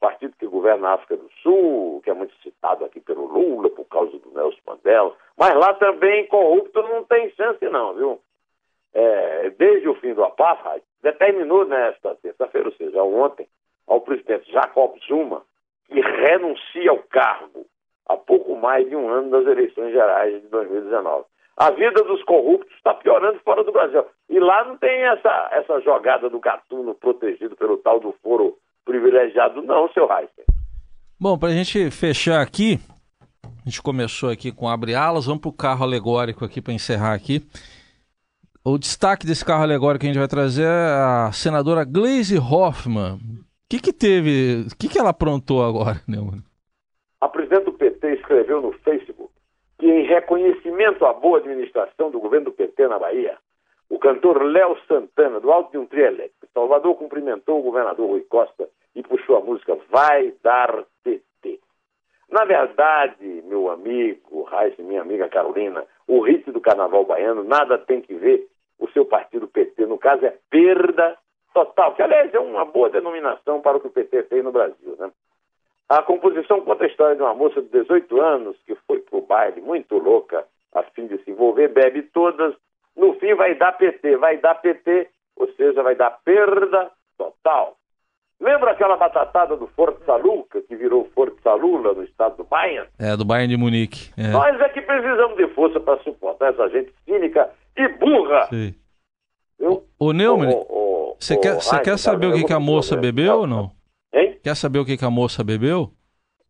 partido 0.00 0.36
que 0.38 0.46
governa 0.46 0.88
a 0.88 0.94
África 0.94 1.16
do 1.16 1.30
Sul, 1.42 2.00
que 2.02 2.10
é 2.10 2.14
muito 2.14 2.34
citado 2.42 2.84
aqui 2.84 3.00
pelo 3.00 3.26
Lula 3.26 3.70
por 3.70 3.84
causa 3.86 4.16
do 4.18 4.30
Nelson 4.34 4.60
Mandela, 4.66 5.14
mas 5.36 5.54
lá 5.54 5.74
também 5.74 6.26
corrupto 6.26 6.82
não 6.82 7.04
tem 7.04 7.30
chance 7.30 7.64
não, 7.68 7.94
viu? 7.94 8.20
É, 8.94 9.50
desde 9.50 9.88
o 9.88 9.94
fim 9.96 10.14
do 10.14 10.24
apartheid, 10.24 10.82
determinou 11.02 11.66
nesta 11.66 12.14
terça-feira, 12.16 12.68
ou 12.68 12.74
seja, 12.74 13.02
ontem, 13.02 13.46
ao 13.86 14.00
presidente 14.00 14.50
Jacob 14.50 14.96
Zuma, 15.06 15.42
que 15.88 16.00
renuncia 16.00 16.90
ao 16.90 16.98
cargo 16.98 17.66
há 18.08 18.16
pouco 18.16 18.56
mais 18.56 18.88
de 18.88 18.96
um 18.96 19.08
ano 19.08 19.30
das 19.30 19.46
eleições 19.46 19.92
gerais 19.92 20.40
de 20.40 20.48
2019. 20.48 21.24
A 21.56 21.70
vida 21.70 22.02
dos 22.02 22.22
corruptos 22.24 22.74
está 22.76 22.92
piorando 22.94 23.40
fora 23.40 23.64
do 23.64 23.72
Brasil. 23.72 24.04
E 24.28 24.38
lá 24.38 24.64
não 24.64 24.76
tem 24.76 25.04
essa, 25.04 25.48
essa 25.52 25.80
jogada 25.80 26.28
do 26.28 26.38
gatuno 26.38 26.94
protegido 26.94 27.56
pelo 27.56 27.78
tal 27.78 27.98
do 27.98 28.12
foro 28.22 28.58
privilegiado, 28.86 29.60
não, 29.62 29.92
seu 29.92 30.04
Heisen. 30.10 30.46
Bom, 31.20 31.36
para 31.36 31.48
a 31.48 31.52
gente 31.52 31.90
fechar 31.90 32.40
aqui, 32.40 32.78
a 33.44 33.68
gente 33.68 33.82
começou 33.82 34.30
aqui 34.30 34.52
com 34.52 34.68
abre 34.68 34.94
alas, 34.94 35.26
vamos 35.26 35.40
para 35.40 35.50
o 35.50 35.52
carro 35.52 35.84
alegórico 35.84 36.44
aqui 36.44 36.62
para 36.62 36.72
encerrar 36.72 37.12
aqui. 37.12 37.42
O 38.64 38.78
destaque 38.78 39.26
desse 39.26 39.44
carro 39.44 39.62
alegórico 39.62 40.00
que 40.00 40.06
a 40.06 40.12
gente 40.12 40.18
vai 40.18 40.28
trazer 40.28 40.64
é 40.64 41.26
a 41.26 41.30
senadora 41.32 41.84
Glaze 41.84 42.38
Hoffman. 42.38 43.14
O 43.14 43.68
que 43.68 43.80
que 43.80 43.92
teve, 43.92 44.66
o 44.72 44.76
que 44.76 44.88
que 44.88 44.98
ela 44.98 45.10
aprontou 45.10 45.64
agora, 45.64 46.00
né, 46.06 46.18
mano? 46.18 46.42
A 47.20 47.28
presidente 47.28 47.64
do 47.64 47.72
PT 47.72 48.14
escreveu 48.14 48.60
no 48.60 48.72
Facebook 48.72 49.32
que, 49.78 49.86
em 49.86 50.06
reconhecimento 50.06 51.04
à 51.04 51.12
boa 51.12 51.38
administração 51.38 52.10
do 52.10 52.20
governo 52.20 52.46
do 52.46 52.52
PT 52.52 52.88
na 52.88 52.98
Bahia, 52.98 53.36
o 53.88 53.98
cantor 53.98 54.42
Léo 54.42 54.76
Santana, 54.86 55.40
do 55.40 55.50
alto 55.50 55.72
de 55.72 55.78
um 55.78 55.86
trio 55.86 56.06
elétrico, 56.06 56.46
Salvador, 56.52 56.94
cumprimentou 56.96 57.60
o 57.60 57.62
governador 57.62 58.08
Rui 58.08 58.22
Costa 58.22 58.68
e 58.96 59.02
puxou 59.02 59.36
a 59.36 59.40
música 59.40 59.78
Vai 59.90 60.32
Dar 60.42 60.84
PT. 61.04 61.60
Na 62.30 62.44
verdade, 62.44 63.42
meu 63.44 63.70
amigo 63.70 64.42
Raíssa, 64.42 64.82
minha 64.82 65.02
amiga 65.02 65.28
Carolina, 65.28 65.84
o 66.08 66.20
ritmo 66.20 66.52
do 66.52 66.60
carnaval 66.60 67.04
baiano 67.04 67.44
nada 67.44 67.78
tem 67.78 68.00
que 68.00 68.14
ver 68.14 68.48
o 68.80 68.88
seu 68.88 69.04
partido 69.04 69.46
PT. 69.46 69.86
No 69.86 69.98
caso, 69.98 70.24
é 70.24 70.34
perda 70.50 71.16
total, 71.52 71.94
que 71.94 72.02
aliás 72.02 72.32
é 72.34 72.40
uma 72.40 72.64
boa 72.64 72.90
denominação 72.90 73.60
para 73.60 73.76
o 73.76 73.80
que 73.80 73.86
o 73.86 73.90
PT 73.90 74.24
fez 74.24 74.42
no 74.42 74.50
Brasil. 74.50 74.96
Né? 74.98 75.10
A 75.88 76.02
composição 76.02 76.62
conta 76.62 76.84
a 76.84 76.88
história 76.88 77.16
de 77.16 77.22
uma 77.22 77.34
moça 77.34 77.62
de 77.62 77.68
18 77.68 78.20
anos 78.20 78.56
que 78.66 78.74
foi 78.86 78.98
pro 79.00 79.20
baile 79.20 79.60
muito 79.60 79.96
louca, 79.98 80.44
a 80.74 80.82
fim 80.82 81.06
de 81.06 81.22
se 81.22 81.30
envolver, 81.30 81.68
bebe 81.68 82.02
todas, 82.02 82.54
no 82.96 83.14
fim 83.14 83.34
vai 83.34 83.54
dar 83.54 83.72
PT, 83.72 84.16
vai 84.16 84.38
dar 84.38 84.56
PT, 84.56 85.08
ou 85.36 85.48
seja, 85.52 85.82
vai 85.82 85.94
dar 85.94 86.10
perda 86.24 86.90
total. 87.16 87.76
Lembra 88.40 88.72
aquela 88.72 88.96
batatada 88.96 89.56
do 89.56 89.66
Forza 89.68 90.16
Luca, 90.16 90.60
que 90.62 90.76
virou 90.76 91.08
Forza 91.14 91.54
Lula 91.54 91.94
no 91.94 92.02
estado 92.04 92.36
do 92.36 92.44
Bayern? 92.44 92.88
É, 92.98 93.16
do 93.16 93.24
Bayern 93.24 93.48
de 93.48 93.56
Munique. 93.56 94.10
É. 94.16 94.28
Nós 94.28 94.60
é 94.60 94.68
que 94.68 94.82
precisamos 94.82 95.36
de 95.36 95.46
força 95.54 95.80
para 95.80 96.02
suportar 96.02 96.52
essa 96.52 96.68
gente 96.68 96.92
cínica 97.04 97.50
e 97.76 97.88
burra. 97.88 98.48
Viu? 99.58 99.84
Ô, 99.98 100.12
Neumann, 100.12 100.50
você 101.18 101.36
quer, 101.38 101.58
quer 101.82 101.98
saber 101.98 102.26
o 102.26 102.34
que, 102.34 102.44
que 102.44 102.52
a 102.52 102.60
moça 102.60 102.94
bebeu 102.94 103.38
ou 103.38 103.46
não? 103.46 103.70
Hein? 104.12 104.38
Quer 104.42 104.54
saber 104.54 104.80
o 104.80 104.84
que, 104.84 104.98
que 104.98 105.04
a 105.04 105.10
moça 105.10 105.42
bebeu? 105.42 105.90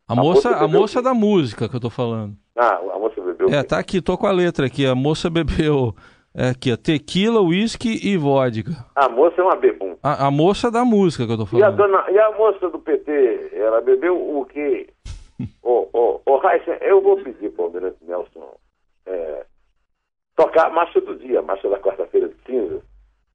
A, 0.09 0.13
A 0.13 0.17
moça, 0.17 0.57
a 0.57 0.69
moça 0.69 1.01
da 1.01 1.15
música 1.15 1.69
que 1.69 1.77
eu 1.77 1.81
tô 1.81 1.91
falando. 1.91 2.37
Ah, 2.57 2.81
a 2.95 2.99
moça 2.99 3.21
bebeu. 3.21 3.49
É, 3.49 3.63
tá 3.63 3.79
aqui, 3.79 4.01
tô 4.01 4.19
com 4.19 4.27
a 4.27 4.33
letra 4.33 4.67
aqui. 4.67 4.85
A 4.87 4.95
moça 4.95 5.31
bebeu 5.31 5.95
é, 6.37 6.51
aqui, 6.51 6.73
ó, 6.73 6.77
tequila, 6.77 7.41
uísque 7.41 7.89
e 8.07 8.17
vodka. 8.17 8.73
A 8.95 9.09
moça 9.09 9.41
é 9.41 9.45
uma 9.45 9.57
bebum. 9.57 9.97
A, 10.03 10.27
a 10.27 10.31
moça 10.31 10.71
da 10.71 10.85
música 10.85 11.27
que 11.27 11.33
eu 11.33 11.37
tô 11.39 11.45
E 11.57 11.63
a, 11.63 11.73
falando. 11.73 11.77
dona, 11.77 12.11
e 12.11 12.19
a 12.19 12.31
moça 12.33 12.69
do 12.69 12.79
PT, 12.79 13.51
ela 13.55 13.81
bebeu 13.81 14.17
o 14.17 14.45
quê? 14.45 14.89
Ô, 15.63 15.89
ô, 15.93 16.21
ô, 16.27 16.41
eu 16.81 17.01
vou 17.03 17.17
pedir 17.23 17.51
para 17.51 17.63
o 17.63 17.67
Almirante 17.67 17.99
Nelson 18.07 18.55
é, 19.07 19.45
tocar 20.37 20.67
a 20.67 20.71
marcha 20.71 21.01
do 21.01 21.17
dia, 21.17 21.41
a 21.41 21.43
marcha 21.43 21.69
da 21.69 21.79
quarta-feira 21.79 22.29
de 22.29 22.35
cinza, 22.47 22.81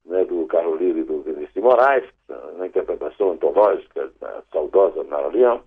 né, 0.05 0.25
do 0.25 0.45
Carlos 0.47 0.79
Lira 0.81 0.99
e 0.99 1.03
do 1.03 1.21
Vinícius 1.21 1.53
de 1.53 1.61
Moraes, 1.61 2.03
na 2.57 2.65
interpretação 2.67 3.31
antológica 3.31 4.09
da 4.19 4.41
saudosa 4.51 5.03
Nara 5.03 5.27
Leão. 5.27 5.61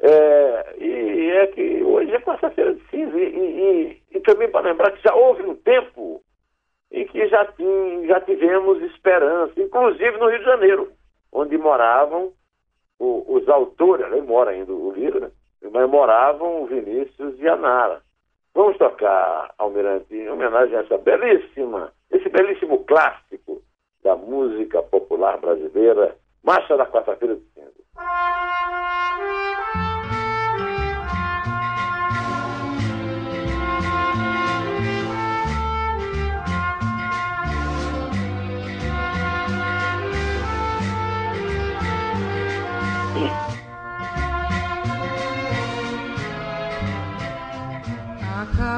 É, 0.00 0.76
e 0.78 1.30
é 1.30 1.46
que 1.48 1.82
hoje 1.82 2.12
é 2.12 2.20
quarta-feira 2.20 2.74
de 2.74 2.82
cinza, 2.90 3.16
e, 3.18 3.22
e- 3.22 3.60
e- 4.12 4.16
e 4.16 4.20
também 4.20 4.48
para 4.50 4.68
lembrar 4.70 4.92
que 4.92 5.02
já 5.02 5.14
houve 5.14 5.42
um 5.42 5.54
tempo 5.56 6.17
em 6.90 7.06
que 7.06 7.26
já, 7.28 7.46
já 8.06 8.20
tivemos 8.22 8.82
esperança, 8.82 9.52
inclusive 9.60 10.16
no 10.18 10.28
Rio 10.28 10.38
de 10.38 10.44
Janeiro, 10.44 10.92
onde 11.32 11.56
moravam 11.58 12.32
o- 12.98 13.24
os 13.36 13.48
autores, 13.48 14.06
ele 14.06 14.22
mora 14.22 14.50
ainda 14.50 14.72
o 14.72 14.92
Lira, 14.92 15.20
né? 15.20 15.30
mas 15.70 15.88
moravam 15.88 16.62
o 16.62 16.66
Vinícius 16.66 17.38
e 17.38 17.48
a 17.48 17.56
Nara. 17.56 18.00
Vamos 18.54 18.76
tocar, 18.78 19.52
Almirante, 19.58 20.14
em 20.14 20.28
homenagem 20.30 20.76
a 20.76 20.80
essa 20.80 20.98
belíssima, 20.98 21.92
esse 22.10 22.28
belíssimo 22.28 22.84
clássico 22.84 23.62
da 24.02 24.16
música 24.16 24.82
popular 24.82 25.38
brasileira, 25.38 26.16
Marcha 26.42 26.76
da 26.76 26.86
Quarta-feira 26.86 27.36
de 27.36 27.42
Cinza. 27.52 27.78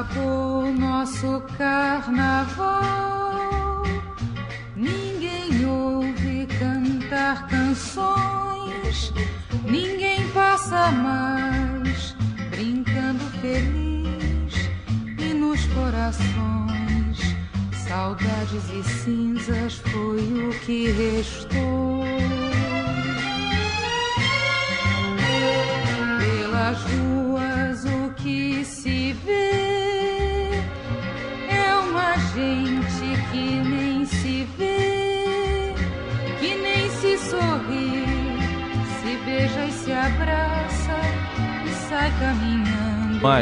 Acabou 0.01 0.73
nosso 0.73 1.43
carnaval. 1.59 2.73
Ninguém 4.75 5.63
ouve 5.63 6.47
cantar 6.57 7.47
canções. 7.47 9.13
Ninguém 9.63 10.27
passa 10.29 10.91
mais 10.91 12.15
brincando 12.49 13.23
feliz. 13.41 14.71
E 15.19 15.35
nos 15.35 15.67
corações, 15.67 17.19
saudades 17.87 18.69
e 18.73 18.83
cinzas 18.83 19.75
foi 19.75 20.47
o 20.47 20.59
que 20.61 20.89
restou. 20.93 21.50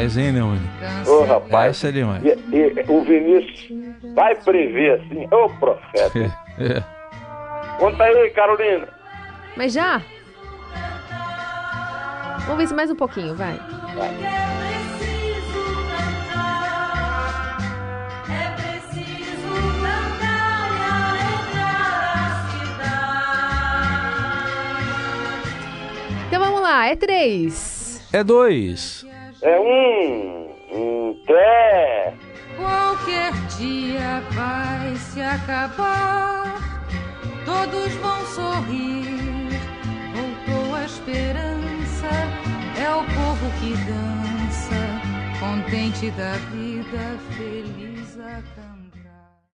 Mais, 0.00 0.16
hein, 0.16 0.32
Neumann? 0.32 0.60
Ô, 1.06 1.24
rapaz, 1.24 1.76
Essa 1.76 1.88
é 1.88 1.92
demais. 1.92 2.22
e, 2.24 2.28
e 2.52 2.84
o 2.88 3.02
Vinícius 3.02 3.68
vai 4.14 4.34
prever 4.34 5.00
assim, 5.00 5.26
ô 5.32 5.48
profeta. 5.58 6.18
É, 6.58 6.64
é. 6.78 6.82
Conta 7.78 8.04
aí, 8.04 8.30
Carolina. 8.30 8.88
Mas 9.56 9.72
já? 9.72 10.02
Vamos 12.46 12.58
ver 12.58 12.66
se 12.68 12.74
mais 12.74 12.90
um 12.90 12.96
pouquinho, 12.96 13.34
vai. 13.36 13.54
É 13.54 13.58
preciso 14.58 15.62
cantar, 15.90 17.58
é 18.28 18.50
preciso 18.56 19.52
cantar 19.80 20.68
e 20.72 20.74
alegrar 20.90 22.16
a 22.16 22.18
cidade. 23.70 25.46
Então 26.28 26.40
vamos 26.40 26.60
lá, 26.62 26.86
é 26.86 26.96
três. 26.96 28.02
É 28.12 28.24
dois. 28.24 29.06
É 29.42 29.58
um, 29.58 30.50
um 30.70 31.14
tré. 31.26 32.14
Qualquer 32.56 33.32
dia 33.56 34.20
vai 34.32 34.94
se 34.96 35.22
acabar, 35.22 36.84
todos 37.46 37.94
vão 37.94 38.26
sorrir. 38.26 39.48
Voltou 40.14 40.74
a 40.74 40.84
esperança, 40.84 42.10
é 42.78 42.90
o 42.90 43.02
povo 43.02 43.50
que 43.60 43.72
dança, 43.86 44.76
contente 45.40 46.10
da 46.10 46.32
vida, 46.52 47.18
feliz 47.34 48.20
a 48.20 48.42
cantar. 48.54 48.69